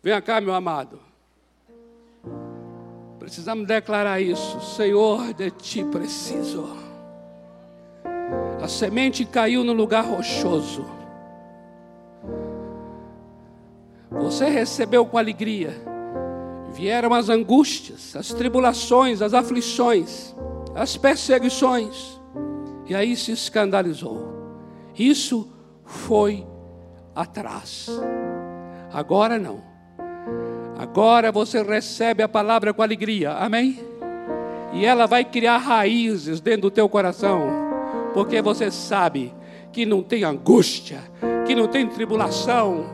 [0.00, 1.00] Venha cá, meu amado.
[3.18, 4.60] Precisamos declarar isso.
[4.76, 6.68] Senhor, de ti preciso.
[8.62, 10.86] A semente caiu no lugar rochoso.
[14.08, 15.74] Você recebeu com alegria.
[16.72, 20.32] Vieram as angústias, as tribulações, as aflições,
[20.76, 22.19] as perseguições.
[22.90, 24.20] E aí se escandalizou.
[24.98, 25.48] Isso
[25.84, 26.44] foi
[27.14, 27.88] atrás.
[28.92, 29.62] Agora não.
[30.76, 33.78] Agora você recebe a palavra com alegria, amém?
[34.72, 37.48] E ela vai criar raízes dentro do teu coração,
[38.12, 39.32] porque você sabe
[39.72, 40.98] que não tem angústia,
[41.46, 42.86] que não tem tribulação,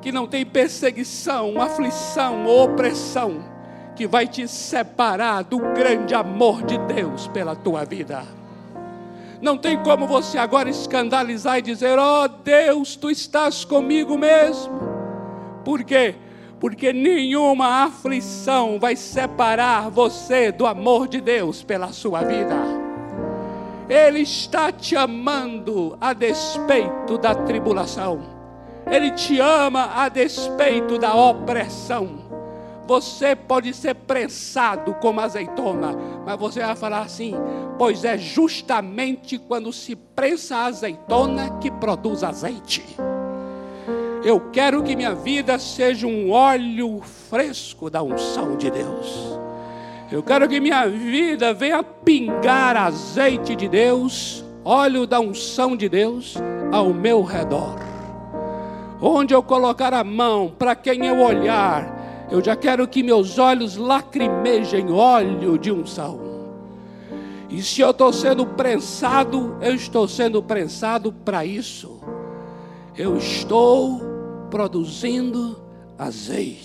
[0.00, 3.44] que não tem perseguição, aflição, opressão,
[3.94, 8.22] que vai te separar do grande amor de Deus pela tua vida.
[9.44, 14.72] Não tem como você agora escandalizar e dizer: Oh Deus, tu estás comigo mesmo.
[15.62, 16.16] Por quê?
[16.64, 22.56] porque nenhuma aflição vai separar você do amor de Deus pela sua vida.
[23.86, 28.22] Ele está te amando a despeito da tribulação,
[28.90, 32.33] Ele te ama a despeito da opressão.
[32.86, 37.34] Você pode ser prensado como azeitona, mas você vai falar assim:
[37.78, 42.84] pois é justamente quando se prensa a azeitona que produz azeite.
[44.24, 49.38] Eu quero que minha vida seja um óleo fresco da unção de Deus.
[50.10, 56.36] Eu quero que minha vida venha pingar azeite de Deus, óleo da unção de Deus
[56.72, 57.78] ao meu redor.
[59.00, 61.93] Onde eu colocar a mão, para quem eu olhar,
[62.34, 66.18] eu já quero que meus olhos lacrimejem óleo de unção.
[67.48, 72.00] E se eu estou sendo prensado, eu estou sendo prensado para isso.
[72.98, 74.00] Eu estou
[74.50, 75.62] produzindo
[75.96, 76.64] azeite.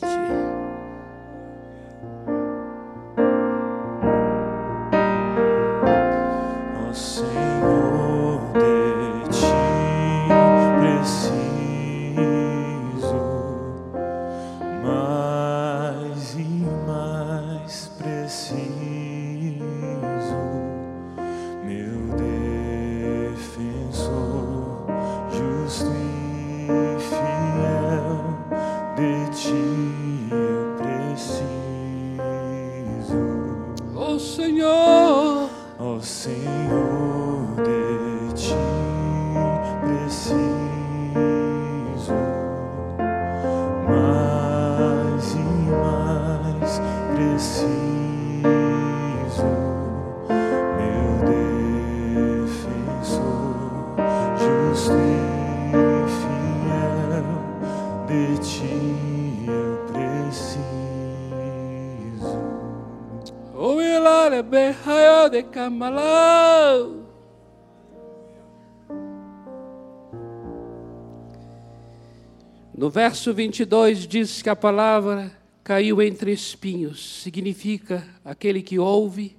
[72.75, 75.31] No verso 22 diz que a palavra
[75.63, 79.37] caiu entre espinhos, significa aquele que ouve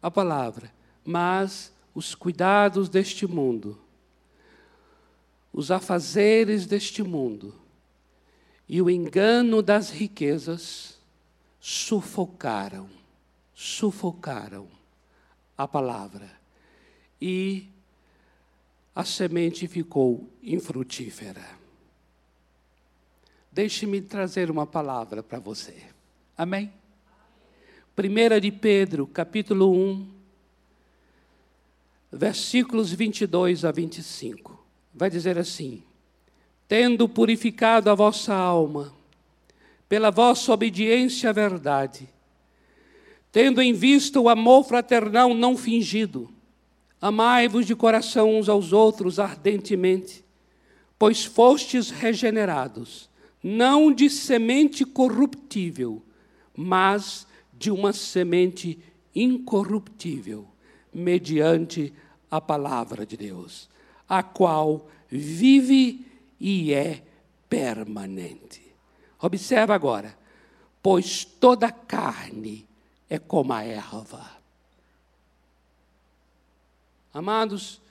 [0.00, 0.72] a palavra,
[1.04, 3.78] mas os cuidados deste mundo,
[5.52, 7.54] os afazeres deste mundo
[8.68, 11.00] e o engano das riquezas
[11.58, 12.88] sufocaram,
[13.52, 14.79] sufocaram
[15.62, 16.30] a palavra.
[17.20, 17.68] E
[18.94, 21.44] a semente ficou infrutífera.
[23.52, 25.74] Deixe-me trazer uma palavra para você.
[26.36, 26.72] Amém?
[27.94, 30.08] Primeira de Pedro, capítulo 1,
[32.12, 34.58] versículos 22 a 25.
[34.94, 35.82] Vai dizer assim:
[36.66, 38.94] Tendo purificado a vossa alma
[39.88, 42.08] pela vossa obediência à verdade,
[43.32, 46.30] tendo em vista o amor fraternal não fingido,
[47.00, 50.24] amai-vos de coração uns aos outros ardentemente,
[50.98, 53.08] pois fostes regenerados,
[53.42, 56.02] não de semente corruptível,
[56.56, 57.26] mas
[57.56, 58.78] de uma semente
[59.14, 60.46] incorruptível,
[60.92, 61.92] mediante
[62.30, 63.68] a palavra de Deus,
[64.08, 66.04] a qual vive
[66.38, 67.02] e é
[67.48, 68.62] permanente.
[69.20, 70.16] Observa agora,
[70.82, 72.66] pois toda carne
[73.10, 74.30] é como a erva.
[77.12, 77.82] Amados,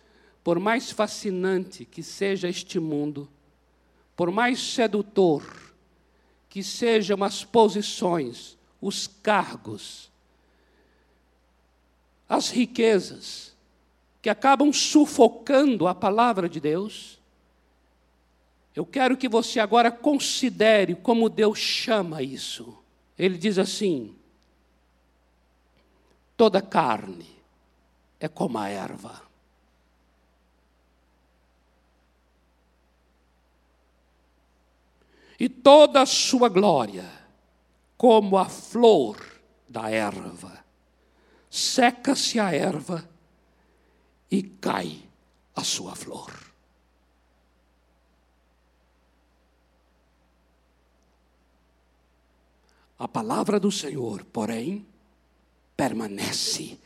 [0.42, 3.30] por mais fascinante que seja este mundo,
[4.16, 5.44] por mais sedutor
[6.50, 10.10] que sejam as posições, os cargos,
[12.28, 13.54] as riquezas,
[14.22, 17.20] que acabam sufocando a palavra de Deus,
[18.76, 22.78] eu quero que você agora considere como Deus chama isso.
[23.18, 24.16] Ele diz assim:
[26.40, 27.38] toda carne
[28.18, 29.22] é como a erva.
[35.38, 37.12] E toda a sua glória,
[37.98, 39.18] como a flor
[39.68, 40.64] da erva.
[41.50, 43.10] Seca-se a erva
[44.32, 45.10] e cai
[45.54, 46.32] a sua flor.
[52.98, 54.89] A palavra do Senhor, porém,
[55.80, 56.78] permanece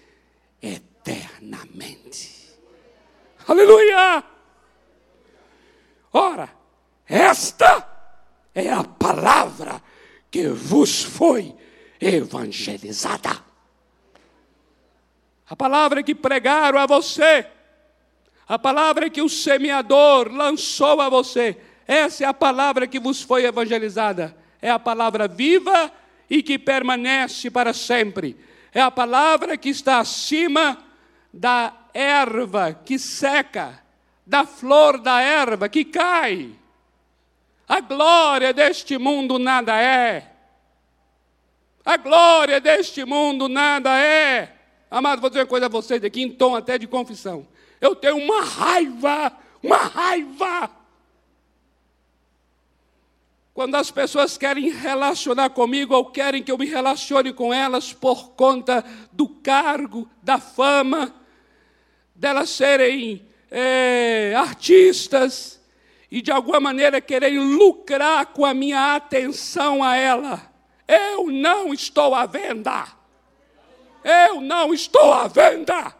[0.61, 2.29] eternamente.
[3.47, 4.23] Aleluia!
[6.11, 6.47] Ora,
[7.07, 7.89] esta
[8.53, 9.81] é a palavra
[10.29, 11.55] que vos foi
[11.99, 13.43] evangelizada.
[15.49, 17.47] A palavra que pregaram a você,
[18.47, 23.43] a palavra que o semeador lançou a você, essa é a palavra que vos foi
[23.43, 24.37] evangelizada.
[24.61, 25.91] É a palavra viva
[26.29, 28.52] e que permanece para sempre.
[28.73, 30.77] É a palavra que está acima
[31.31, 33.81] da erva que seca,
[34.25, 36.51] da flor da erva que cai.
[37.67, 40.31] A glória deste mundo nada é.
[41.85, 44.55] A glória deste mundo nada é.
[44.89, 47.47] Amado, vou dizer uma coisa a vocês aqui, em tom até de confissão.
[47.79, 50.69] Eu tenho uma raiva, uma raiva
[53.53, 58.31] quando as pessoas querem relacionar comigo ou querem que eu me relacione com elas por
[58.31, 61.13] conta do cargo, da fama,
[62.15, 65.61] delas serem é, artistas
[66.09, 70.51] e de alguma maneira querem lucrar com a minha atenção a ela,
[70.87, 72.87] eu não estou à venda.
[74.03, 75.95] Eu não estou à venda.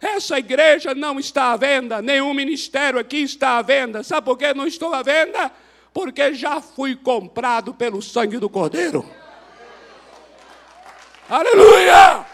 [0.00, 4.02] Essa igreja não está à venda, nenhum ministério aqui está à venda.
[4.02, 5.52] Sabe por que não estou à venda?
[5.92, 9.04] Porque já fui comprado pelo sangue do Cordeiro.
[11.28, 12.26] Aleluia!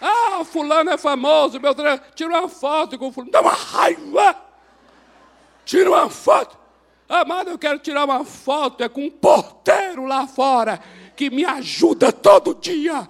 [0.00, 4.36] Ah, fulano é famoso, meu Deus, tira uma foto com fulano, dá uma raiva.
[5.64, 6.58] Tira uma foto.
[7.08, 10.80] Amado, eu quero tirar uma foto, é com um porteiro lá fora
[11.14, 13.08] que me ajuda todo dia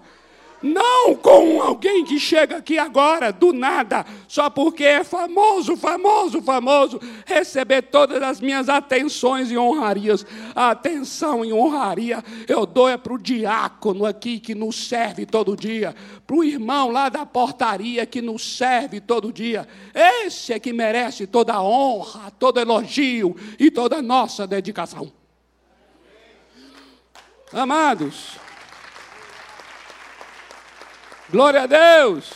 [0.63, 7.01] não com alguém que chega aqui agora, do nada, só porque é famoso, famoso, famoso,
[7.27, 10.25] receber todas as minhas atenções e honrarias.
[10.55, 15.57] A atenção e honraria eu dou é para o diácono aqui que nos serve todo
[15.57, 15.95] dia,
[16.27, 19.67] para o irmão lá da portaria que nos serve todo dia.
[19.95, 25.13] Esse é que merece toda a honra, todo elogio e toda a nossa dedicação.
[27.53, 28.39] Amados,
[31.33, 32.31] Glória a Deus!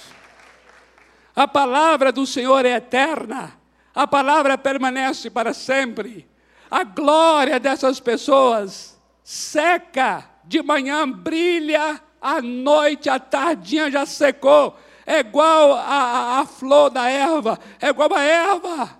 [1.35, 3.53] A palavra do Senhor é eterna,
[3.95, 6.27] a palavra permanece para sempre.
[6.71, 14.79] A glória dessas pessoas seca, de manhã brilha, à noite, à tardinha já secou.
[15.05, 18.99] É igual a, a, a flor da erva, é igual a erva.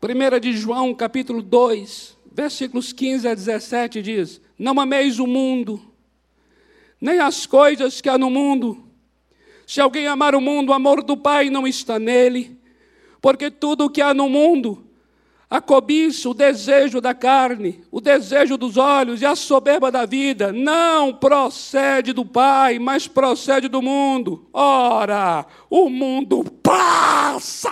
[0.00, 5.80] Primeira de João, capítulo 2, versículos 15 a 17 diz: Não ameis o mundo,
[7.00, 8.84] nem as coisas que há no mundo.
[9.66, 12.58] Se alguém amar o mundo, o amor do Pai não está nele,
[13.22, 14.84] porque tudo o que há no mundo,
[15.48, 20.52] a cobiça, o desejo da carne, o desejo dos olhos e a soberba da vida,
[20.52, 24.46] não procede do Pai, mas procede do mundo.
[24.52, 27.70] Ora, o mundo passa!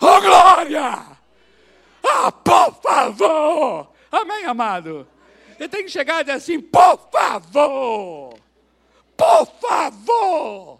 [0.00, 1.11] Oh glória!
[2.14, 3.92] Ah, por favor!
[4.10, 5.08] Amém, amado?
[5.56, 8.38] Você tem que chegar e dizer assim: por favor!
[9.16, 10.78] Por favor!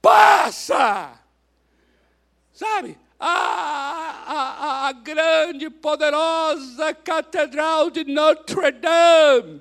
[0.00, 1.12] Passa!
[2.52, 2.98] Sabe?
[3.18, 9.60] A, a, a, grande, poderosa Catedral de Notre Dame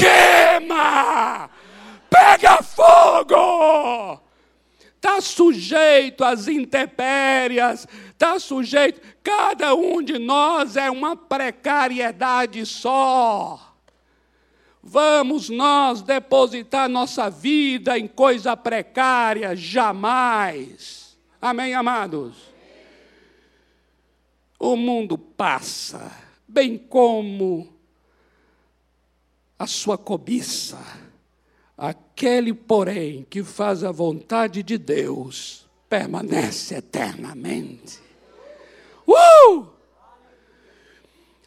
[0.00, 1.50] queima!
[2.08, 4.20] Pega fogo!
[5.00, 9.00] Está sujeito às intempéries, está sujeito.
[9.22, 13.66] Cada um de nós é uma precariedade só.
[14.82, 21.18] vamos nós depositar nossa vida em coisa precária, jamais.
[21.40, 22.36] Amém, amados?
[24.58, 26.12] O mundo passa,
[26.46, 27.74] bem como
[29.58, 31.09] a sua cobiça.
[31.80, 37.98] Aquele, porém, que faz a vontade de Deus, permanece eternamente.
[39.08, 39.66] Uh!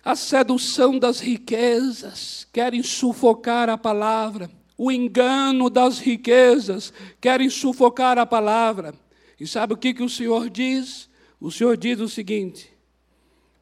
[0.04, 4.50] A sedução das riquezas, querem sufocar a palavra.
[4.76, 8.96] O engano das riquezas, querem sufocar a palavra.
[9.40, 11.08] E sabe o que, que o Senhor diz?
[11.40, 12.74] O Senhor diz o seguinte,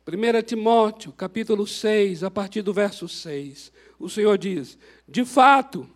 [0.07, 5.88] 1 Timóteo, capítulo 6, a partir do verso 6 o Senhor diz: de fato,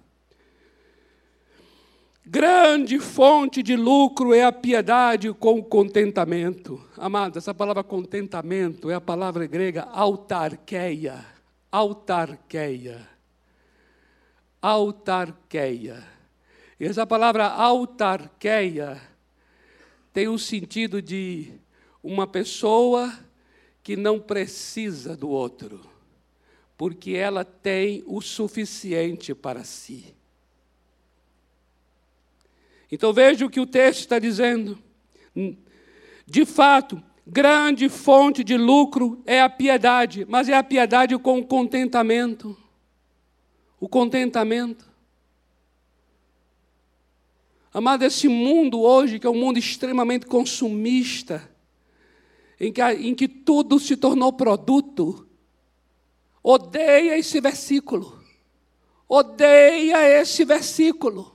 [2.26, 6.82] grande fonte de lucro é a piedade com contentamento.
[6.98, 11.26] Amado, essa palavra contentamento é a palavra grega autarqueia.
[11.72, 13.08] Autarqueia.
[14.62, 16.04] Autarqueia.
[16.80, 19.02] E essa palavra autarqueia
[20.12, 21.52] tem o sentido de
[22.02, 23.14] uma pessoa
[23.84, 25.96] que não precisa do outro
[26.78, 30.15] porque ela tem o suficiente para si.
[32.92, 34.78] Então veja o que o texto está dizendo.
[36.26, 42.58] De fato, grande fonte de lucro é a piedade, mas é a piedade com contentamento.
[43.80, 44.86] O contentamento.
[47.74, 51.52] Amado, esse mundo hoje, que é um mundo extremamente consumista,
[52.58, 55.28] em que, em que tudo se tornou produto,
[56.42, 58.24] odeia esse versículo.
[59.10, 61.35] Odeia esse versículo.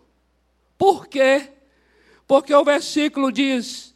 [0.80, 1.50] Por quê?
[2.26, 3.94] Porque o versículo diz: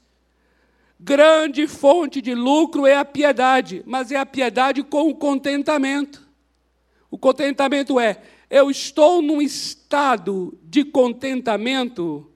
[1.00, 6.28] grande fonte de lucro é a piedade, mas é a piedade com o contentamento.
[7.10, 8.20] O contentamento é:
[8.50, 12.30] eu estou num estado de contentamento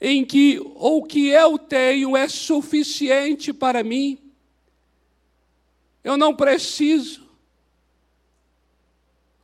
[0.00, 4.18] em que o que eu tenho é suficiente para mim.
[6.02, 7.28] Eu não preciso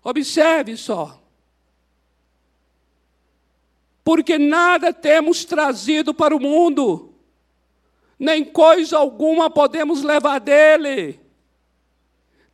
[0.07, 1.21] Observe só.
[4.07, 7.13] Porque nada temos trazido para o mundo,
[8.17, 11.19] nem coisa alguma podemos levar dele.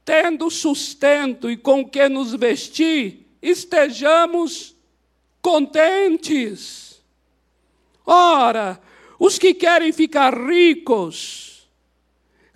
[0.03, 4.75] Tendo sustento e com que nos vestir, estejamos
[5.43, 7.03] contentes.
[8.07, 8.81] Ora,
[9.19, 11.69] os que querem ficar ricos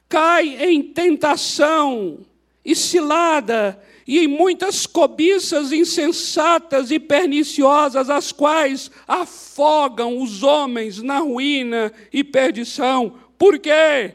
[0.09, 2.21] caem em tentação
[2.65, 11.19] e cilada e em muitas cobiças insensatas e perniciosas, as quais afogam os homens na
[11.19, 13.15] ruína e perdição.
[13.37, 14.15] Por quê?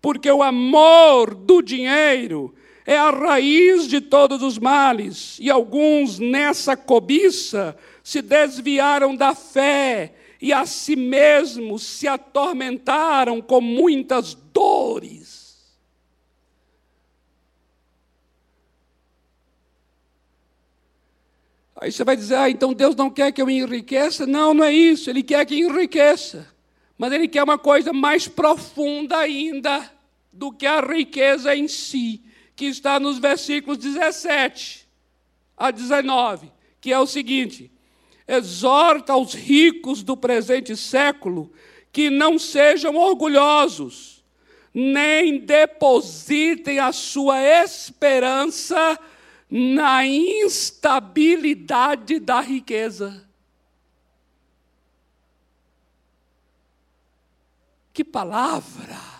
[0.00, 2.54] Porque o amor do dinheiro
[2.86, 10.14] é a raiz de todos os males, e alguns nessa cobiça se desviaram da fé
[10.40, 15.25] e a si mesmos se atormentaram com muitas dores.
[21.78, 24.26] Aí você vai dizer, ah, então Deus não quer que eu enriqueça?
[24.26, 25.10] Não, não é isso.
[25.10, 26.48] Ele quer que enriqueça.
[26.96, 29.90] Mas Ele quer uma coisa mais profunda ainda
[30.32, 32.22] do que a riqueza em si,
[32.54, 34.88] que está nos versículos 17
[35.56, 36.50] a 19,
[36.80, 37.70] que é o seguinte:
[38.26, 41.52] exorta os ricos do presente século
[41.92, 44.24] que não sejam orgulhosos,
[44.72, 48.98] nem depositem a sua esperança
[49.50, 53.28] na instabilidade da riqueza.
[57.92, 59.16] Que palavra!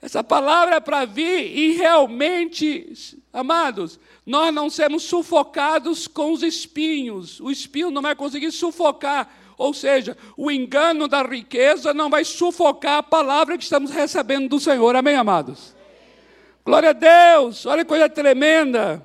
[0.00, 7.40] Essa palavra é para vir e realmente, amados, nós não sermos sufocados com os espinhos.
[7.40, 12.98] O espinho não vai conseguir sufocar, ou seja, o engano da riqueza não vai sufocar
[12.98, 14.94] a palavra que estamos recebendo do Senhor.
[14.94, 15.76] Amém, amados?
[16.68, 19.02] Glória a Deus, olha que coisa tremenda.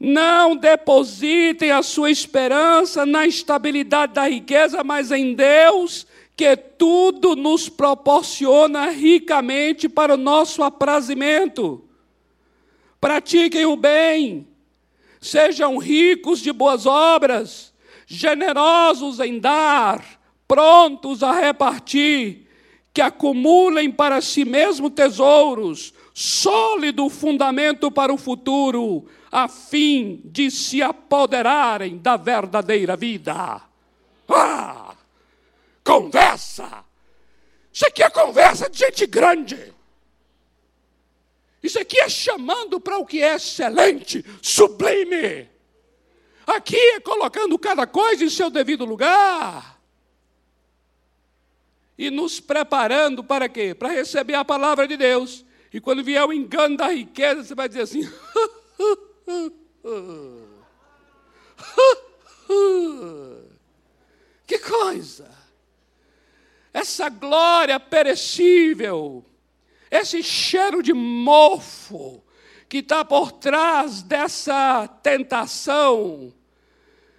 [0.00, 7.68] Não depositem a sua esperança na estabilidade da riqueza, mas em Deus, que tudo nos
[7.68, 11.84] proporciona ricamente para o nosso aprazimento.
[12.98, 14.48] Pratiquem o bem,
[15.20, 17.74] sejam ricos de boas obras,
[18.06, 20.02] generosos em dar,
[20.48, 22.48] prontos a repartir,
[22.94, 30.80] que acumulem para si mesmo tesouros sólido fundamento para o futuro, a fim de se
[30.80, 33.60] apoderarem da verdadeira vida.
[34.26, 34.96] Ah!
[35.84, 36.82] Conversa!
[37.70, 39.74] Isso aqui é conversa de gente grande.
[41.62, 45.46] Isso aqui é chamando para o que é excelente, sublime.
[46.46, 49.78] Aqui é colocando cada coisa em seu devido lugar.
[51.98, 53.74] E nos preparando para quê?
[53.74, 55.44] Para receber a palavra de Deus.
[55.76, 58.00] E quando vier o engano da riqueza, você vai dizer assim:
[64.46, 65.30] que coisa!
[66.72, 69.22] Essa glória perecível,
[69.90, 72.24] esse cheiro de mofo
[72.70, 76.32] que está por trás dessa tentação.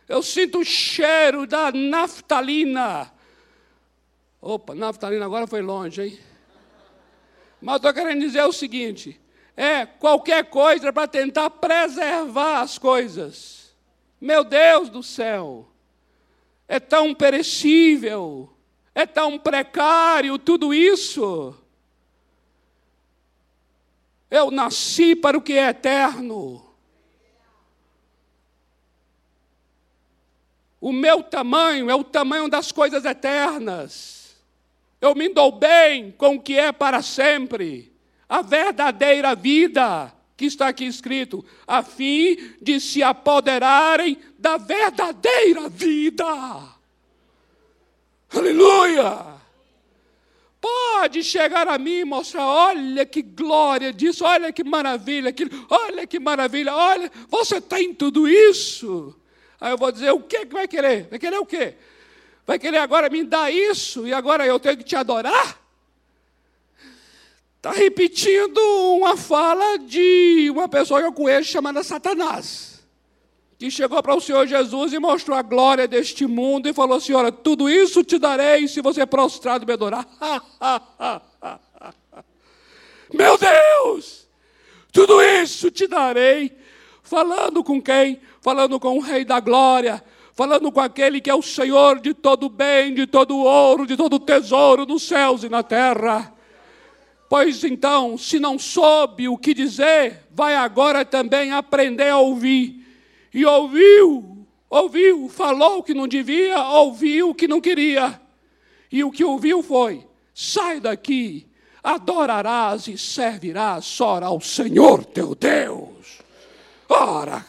[0.09, 3.13] Eu sinto o cheiro da naftalina.
[4.41, 6.19] Opa, naftalina agora foi longe, hein?
[7.61, 9.19] Mas estou querendo dizer o seguinte:
[9.55, 13.75] é qualquer coisa para tentar preservar as coisas.
[14.19, 15.67] Meu Deus do céu,
[16.67, 18.51] é tão perecível,
[18.93, 21.55] é tão precário tudo isso.
[24.29, 26.63] Eu nasci para o que é eterno.
[30.79, 34.16] O meu tamanho é o tamanho das coisas eternas.
[34.99, 37.93] Eu me dou bem com o que é para sempre.
[38.27, 46.25] A verdadeira vida que está aqui escrito, a fim de se apoderarem da verdadeira vida.
[48.31, 49.37] Aleluia!
[50.61, 56.05] Pode chegar a mim e mostrar, olha que glória disso, olha que maravilha, aquilo, olha
[56.05, 59.15] que maravilha, olha, você tem tudo isso.
[59.59, 61.07] Aí eu vou dizer, o que vai querer?
[61.09, 61.75] Vai querer o quê?
[62.47, 65.59] Vai querer agora me dar isso e agora eu tenho que te adorar?
[67.57, 68.57] Está repetindo
[68.95, 72.87] uma fala de uma pessoa que eu conheço chamada Satanás,
[73.59, 77.11] que chegou para o Senhor Jesus e mostrou a glória deste mundo e falou assim:
[77.11, 80.07] Olha, tudo isso te darei se você prostrado me adorar.
[83.13, 84.25] Meu Deus!
[84.93, 86.57] Tudo isso te darei.
[87.03, 88.21] Falando com quem?
[88.39, 90.01] Falando com o Rei da Glória,
[90.37, 94.19] falando com aquele que é o Senhor de todo bem, de todo ouro, de todo
[94.19, 96.31] tesouro nos céus e na terra.
[97.27, 102.85] Pois então, se não soube o que dizer, vai agora também aprender a ouvir.
[103.33, 108.21] E ouviu, ouviu, falou o que não devia, ouviu o que não queria.
[108.91, 111.47] E o que ouviu foi: sai daqui,
[111.83, 116.19] adorarás e servirás só ao Senhor teu Deus.
[116.87, 117.43] Ora,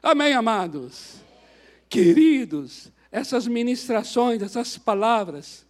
[0.00, 1.25] amém, amados?
[1.88, 5.64] Queridos, essas ministrações, essas palavras,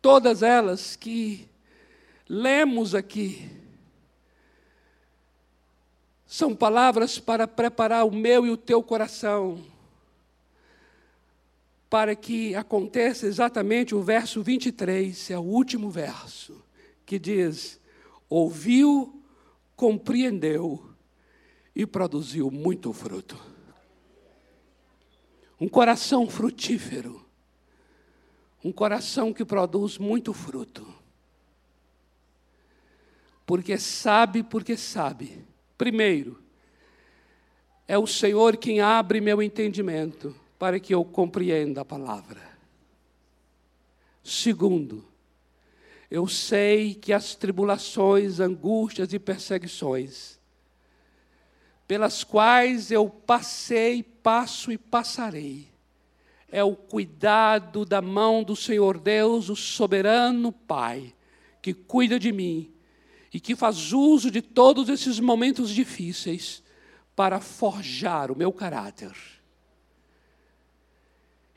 [0.00, 1.48] todas elas que
[2.28, 3.50] lemos aqui
[6.26, 9.64] são palavras para preparar o meu e o teu coração,
[11.88, 16.62] para que aconteça exatamente o verso 23, é o último verso,
[17.06, 17.80] que diz:
[18.28, 19.22] ouviu,
[19.74, 20.84] compreendeu
[21.74, 23.47] e produziu muito fruto.
[25.60, 27.24] Um coração frutífero,
[28.64, 30.98] um coração que produz muito fruto
[33.48, 35.42] porque sabe, porque sabe.
[35.78, 36.38] Primeiro,
[37.88, 42.42] é o Senhor quem abre meu entendimento para que eu compreenda a palavra.
[44.22, 45.02] Segundo,
[46.10, 50.37] eu sei que as tribulações, angústias e perseguições,
[51.88, 55.66] pelas quais eu passei, passo e passarei,
[56.50, 61.14] é o cuidado da mão do Senhor Deus, o soberano Pai,
[61.62, 62.70] que cuida de mim
[63.32, 66.62] e que faz uso de todos esses momentos difíceis
[67.16, 69.12] para forjar o meu caráter.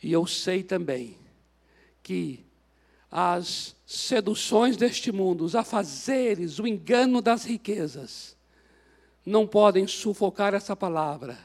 [0.02, 1.18] E eu sei também
[2.02, 2.44] que
[3.12, 8.36] as seduções deste mundo, os afazeres, o engano das riquezas,
[9.26, 11.38] não podem sufocar essa palavra,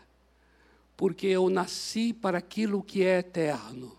[0.96, 3.96] porque eu nasci para aquilo que é eterno,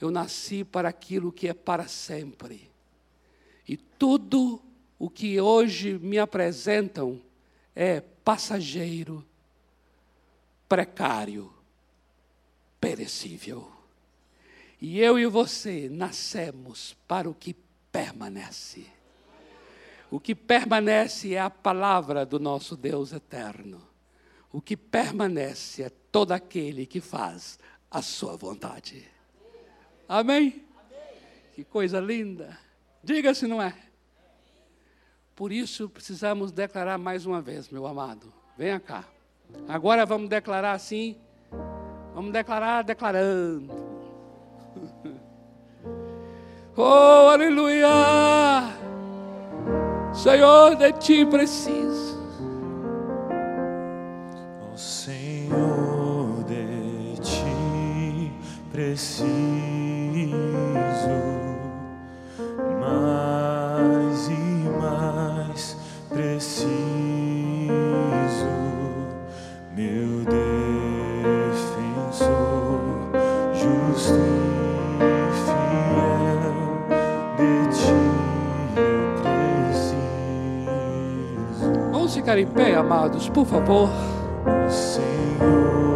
[0.00, 2.70] eu nasci para aquilo que é para sempre.
[3.66, 4.62] E tudo
[4.98, 7.20] o que hoje me apresentam
[7.74, 9.24] é passageiro,
[10.68, 11.52] precário,
[12.80, 13.70] perecível.
[14.80, 17.54] E eu e você nascemos para o que
[17.90, 18.97] permanece.
[20.10, 23.86] O que permanece é a palavra do nosso Deus eterno.
[24.50, 27.58] O que permanece é todo aquele que faz
[27.90, 29.06] a sua vontade.
[30.08, 30.64] Amém?
[30.86, 31.00] Amém.
[31.54, 32.58] Que coisa linda.
[33.04, 33.74] Diga se não é.
[35.36, 38.32] Por isso precisamos declarar mais uma vez, meu amado.
[38.56, 39.04] Venha cá.
[39.68, 41.16] Agora vamos declarar assim.
[42.14, 43.88] Vamos declarar declarando.
[46.80, 48.77] Oh, aleluia!
[50.22, 52.18] Senhor, de ti preciso.
[54.74, 58.32] Senhor, de ti
[58.72, 59.47] preciso
[82.38, 83.88] ficar em pé, amados, por favor.
[84.68, 85.87] Senhor,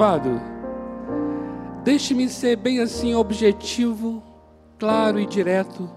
[0.00, 0.40] Amado,
[1.84, 4.22] deixe-me ser bem assim objetivo,
[4.78, 5.90] claro e direto,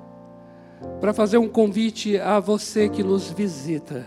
[1.00, 4.06] para fazer um convite a você que nos visita.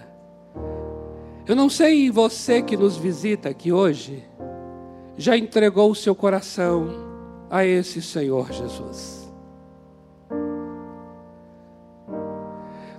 [1.46, 4.22] Eu não sei você que nos visita aqui hoje,
[5.16, 6.90] já entregou o seu coração
[7.48, 9.32] a esse Senhor Jesus.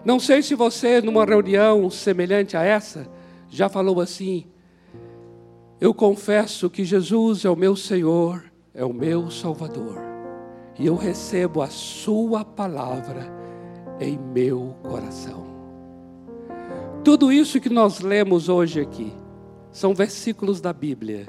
[0.04, 3.08] Não sei se você, numa reunião semelhante a essa,
[3.52, 4.48] já falou assim:
[5.80, 10.00] eu confesso que Jesus é o meu Senhor, é o meu Salvador,
[10.78, 13.32] e eu recebo a Sua palavra
[14.00, 15.46] em meu coração.
[17.04, 19.14] Tudo isso que nós lemos hoje aqui
[19.72, 21.26] são versículos da Bíblia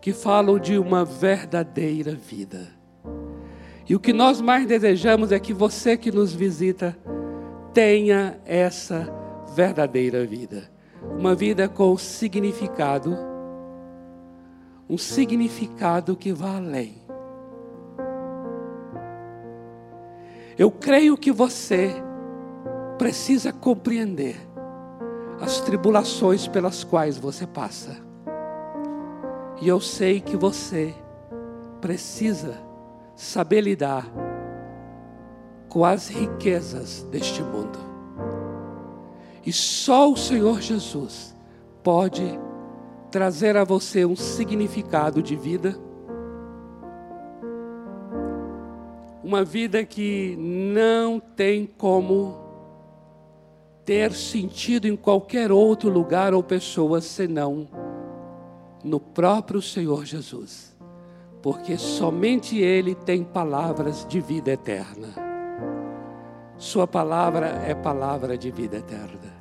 [0.00, 2.66] que falam de uma verdadeira vida.
[3.88, 6.96] E o que nós mais desejamos é que você que nos visita
[7.72, 9.08] tenha essa
[9.54, 10.71] verdadeira vida
[11.10, 13.16] uma vida com significado,
[14.88, 17.02] um significado que vá além.
[20.58, 21.94] Eu creio que você
[22.98, 24.36] precisa compreender
[25.40, 27.96] as tribulações pelas quais você passa.
[29.60, 30.94] E eu sei que você
[31.80, 32.54] precisa
[33.16, 34.06] saber lidar
[35.68, 37.91] com as riquezas deste mundo.
[39.44, 41.36] E só o Senhor Jesus
[41.82, 42.38] pode
[43.10, 45.76] trazer a você um significado de vida,
[49.22, 52.40] uma vida que não tem como
[53.84, 57.68] ter sentido em qualquer outro lugar ou pessoa senão
[58.84, 60.76] no próprio Senhor Jesus,
[61.40, 65.08] porque somente Ele tem palavras de vida eterna.
[66.56, 69.31] Sua palavra é palavra de vida eterna.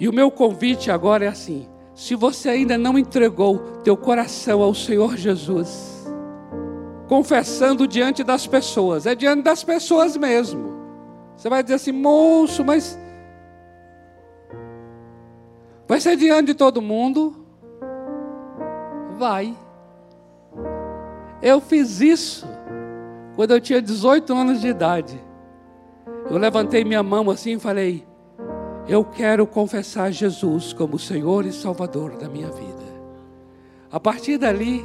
[0.00, 4.74] E o meu convite agora é assim: se você ainda não entregou teu coração ao
[4.74, 6.06] Senhor Jesus,
[7.08, 10.78] confessando diante das pessoas, é diante das pessoas mesmo.
[11.36, 12.98] Você vai dizer assim, moço, mas
[15.86, 17.44] vai ser diante de todo mundo?
[19.16, 19.56] Vai.
[21.42, 22.46] Eu fiz isso
[23.36, 25.20] quando eu tinha 18 anos de idade.
[26.28, 28.07] Eu levantei minha mão assim e falei:
[28.88, 32.88] Eu quero confessar Jesus como Senhor e Salvador da minha vida.
[33.92, 34.82] A partir dali,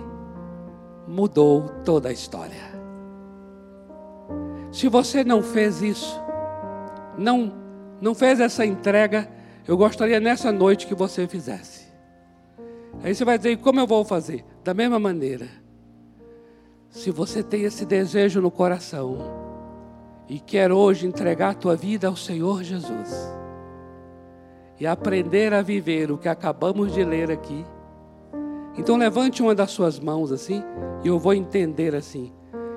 [1.07, 2.73] mudou toda a história.
[4.73, 6.19] Se você não fez isso,
[7.17, 7.53] não,
[8.01, 9.29] não fez essa entrega,
[9.65, 11.87] eu gostaria nessa noite que você fizesse.
[13.01, 14.43] Aí você vai dizer: Como eu vou fazer?
[14.65, 15.47] Da mesma maneira.
[16.89, 19.17] Se você tem esse desejo no coração
[20.27, 23.42] e quer hoje entregar a tua vida ao Senhor Jesus
[24.83, 27.65] e aprender a viver o que acabamos de ler aqui,
[28.77, 30.61] então levante uma das suas mãos assim
[31.01, 32.33] e eu vou entender assim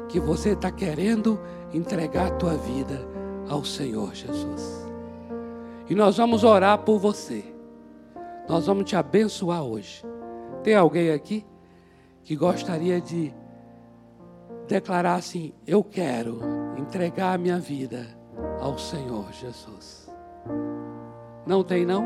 [0.09, 1.37] que você está querendo
[1.75, 3.05] entregar a tua vida
[3.49, 4.87] ao Senhor Jesus.
[5.91, 7.45] E nós vamos orar por você.
[8.49, 10.05] Nós vamos te abençoar hoje.
[10.63, 11.45] Tem alguém aqui
[12.23, 13.35] que gostaria de
[14.69, 16.39] declarar assim: Eu quero
[16.79, 18.07] entregar a minha vida
[18.61, 20.09] ao Senhor Jesus.
[21.47, 22.05] Não tem, não?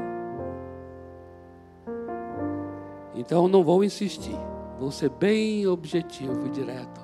[3.14, 4.36] Então não vou insistir,
[4.78, 7.00] vou ser bem objetivo e direto,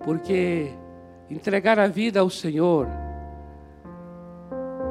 [0.00, 0.72] porque
[1.28, 2.88] entregar a vida ao Senhor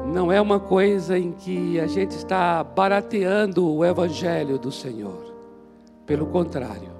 [0.06, 5.34] não é uma coisa em que a gente está barateando o Evangelho do Senhor,
[6.06, 6.92] pelo contrário.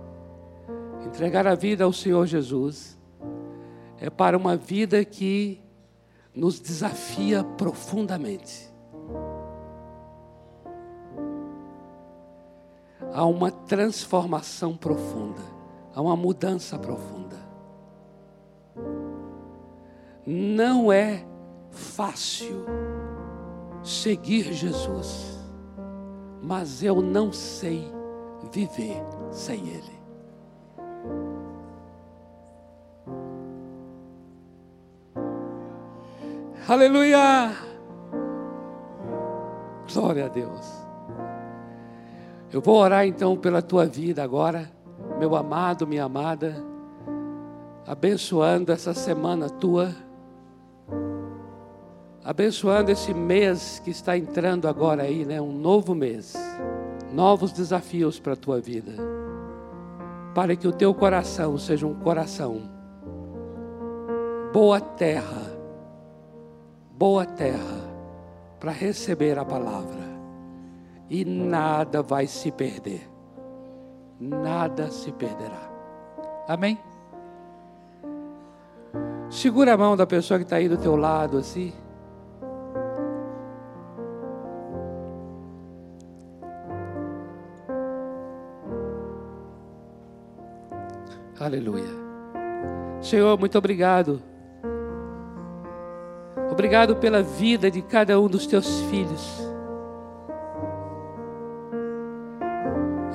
[1.07, 2.98] Entregar a vida ao Senhor Jesus
[4.00, 5.61] é para uma vida que
[6.34, 8.71] nos desafia profundamente.
[13.12, 15.42] Há uma transformação profunda,
[15.94, 17.36] há uma mudança profunda.
[20.26, 21.24] Não é
[21.70, 22.64] fácil
[23.82, 25.38] seguir Jesus,
[26.42, 27.92] mas eu não sei
[28.50, 30.02] viver sem Ele.
[36.68, 37.52] Aleluia!
[39.92, 40.81] Glória a Deus.
[42.53, 44.70] Eu vou orar então pela tua vida agora,
[45.18, 46.55] meu amado, minha amada,
[47.86, 49.94] abençoando essa semana tua,
[52.22, 55.40] abençoando esse mês que está entrando agora aí, né?
[55.40, 56.34] Um novo mês,
[57.12, 58.92] novos desafios para a tua vida,
[60.34, 62.70] para que o teu coração seja um coração
[64.53, 65.53] boa terra
[67.03, 67.82] boa terra
[68.61, 70.01] para receber a palavra.
[71.09, 73.09] E nada vai se perder.
[74.18, 75.70] Nada se perderá.
[76.48, 76.78] Amém?
[79.30, 81.72] Segura a mão da pessoa que está aí do teu lado assim.
[91.38, 91.90] Aleluia.
[93.00, 94.22] Senhor, muito obrigado
[96.53, 99.51] Obrigado pela vida de cada um dos teus filhos.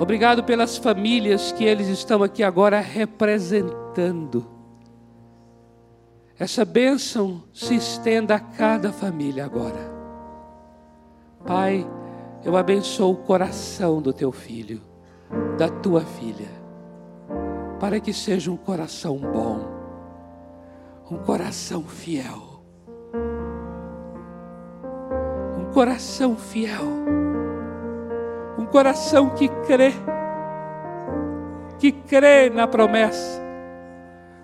[0.00, 4.46] Obrigado pelas famílias que eles estão aqui agora representando.
[6.38, 9.98] Essa bênção se estenda a cada família agora.
[11.44, 11.84] Pai,
[12.44, 14.80] eu abençoo o coração do teu filho,
[15.56, 16.48] da tua filha,
[17.80, 19.66] para que seja um coração bom,
[21.10, 22.58] um coração fiel
[25.78, 27.17] coração fiel, um
[28.68, 29.92] coração que crê,
[31.78, 33.42] que crê na promessa,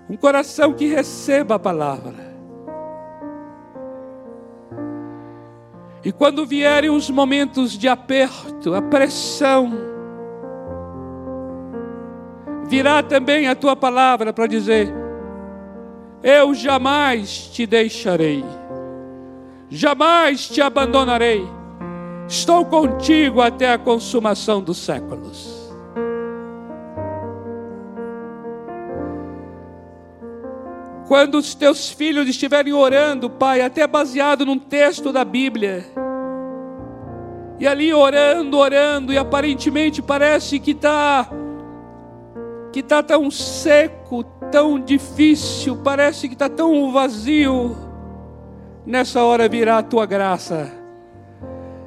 [0.08, 2.34] um coração que receba a palavra.
[6.02, 9.72] E quando vierem os momentos de aperto, a pressão,
[12.66, 14.92] virá também a tua palavra para dizer:
[16.22, 18.44] Eu jamais te deixarei
[19.74, 21.44] jamais te abandonarei.
[22.28, 25.62] Estou contigo até a consumação dos séculos.
[31.06, 35.84] Quando os teus filhos estiverem orando, Pai, até baseado num texto da Bíblia,
[37.60, 41.28] e ali orando, orando, e aparentemente parece que está
[42.72, 47.76] que está tão seco, tão difícil, parece que está tão vazio
[48.84, 50.83] nessa hora virá a tua graça.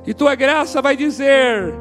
[0.08, 1.76] E tua graça vai dizer: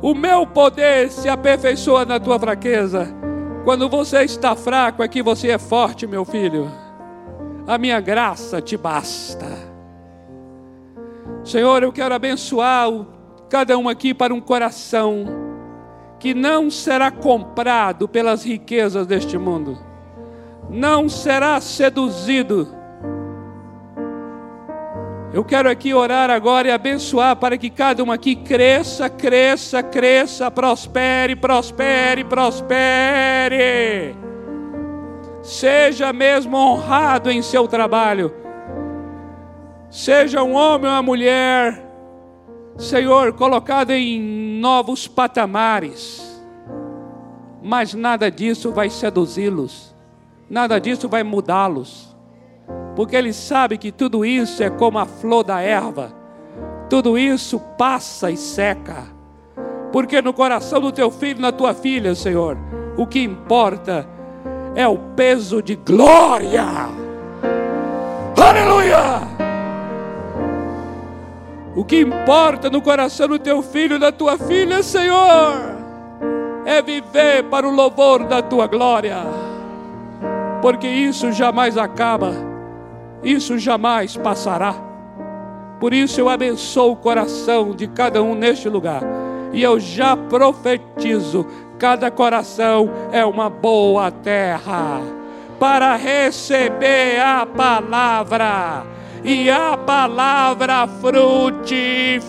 [0.00, 3.14] O meu poder se aperfeiçoa na tua fraqueza.
[3.64, 6.72] Quando você está fraco, é que você é forte, meu filho.
[7.66, 9.46] A minha graça te basta.
[11.44, 12.88] Senhor, eu quero abençoar
[13.50, 15.26] cada um aqui para um coração
[16.18, 19.78] que não será comprado pelas riquezas deste mundo,
[20.68, 22.79] não será seduzido
[25.32, 30.50] eu quero aqui orar agora e abençoar para que cada um aqui cresça, cresça, cresça,
[30.50, 34.16] prospere, prospere, prospere.
[35.40, 38.34] Seja mesmo honrado em seu trabalho.
[39.88, 41.80] Seja um homem ou uma mulher,
[42.76, 44.20] Senhor, colocado em
[44.60, 46.42] novos patamares.
[47.62, 49.94] Mas nada disso vai seduzi-los.
[50.48, 52.09] Nada disso vai mudá-los
[52.94, 56.12] porque ele sabe que tudo isso é como a flor da erva,
[56.88, 59.04] tudo isso passa e seca,
[59.92, 62.56] porque no coração do teu filho, na tua filha, Senhor,
[62.96, 64.06] o que importa
[64.74, 66.64] é o peso de glória.
[68.36, 69.20] Aleluia!
[71.76, 75.52] O que importa no coração do teu filho da tua filha, Senhor,
[76.66, 79.18] é viver para o louvor da tua glória,
[80.60, 82.49] porque isso jamais acaba
[83.22, 84.74] isso jamais passará.
[85.78, 89.02] Por isso eu abençoo o coração de cada um neste lugar.
[89.52, 91.46] E eu já profetizo:
[91.78, 95.00] cada coração é uma boa terra
[95.58, 98.84] para receber a palavra,
[99.22, 102.20] e a palavra frutificará.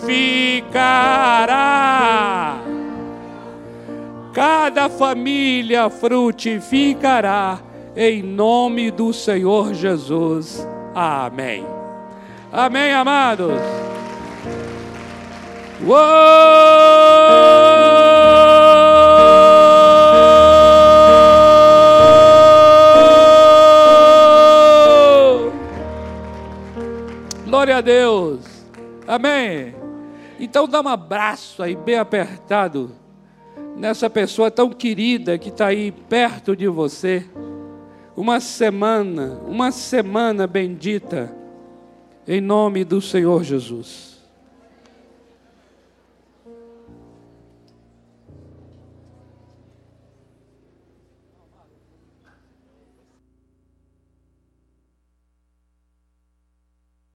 [4.34, 7.58] Cada família frutificará
[7.94, 10.66] em nome do Senhor Jesus.
[10.94, 11.66] Amém.
[12.52, 13.52] Amém, amados?
[15.84, 15.92] Uou!
[27.46, 28.40] Glória a Deus.
[29.06, 29.74] Amém.
[30.38, 32.92] Então dá um abraço aí bem apertado
[33.76, 37.24] nessa pessoa tão querida que está aí perto de você.
[38.16, 41.34] Uma semana, uma semana bendita,
[42.28, 44.11] em nome do Senhor Jesus.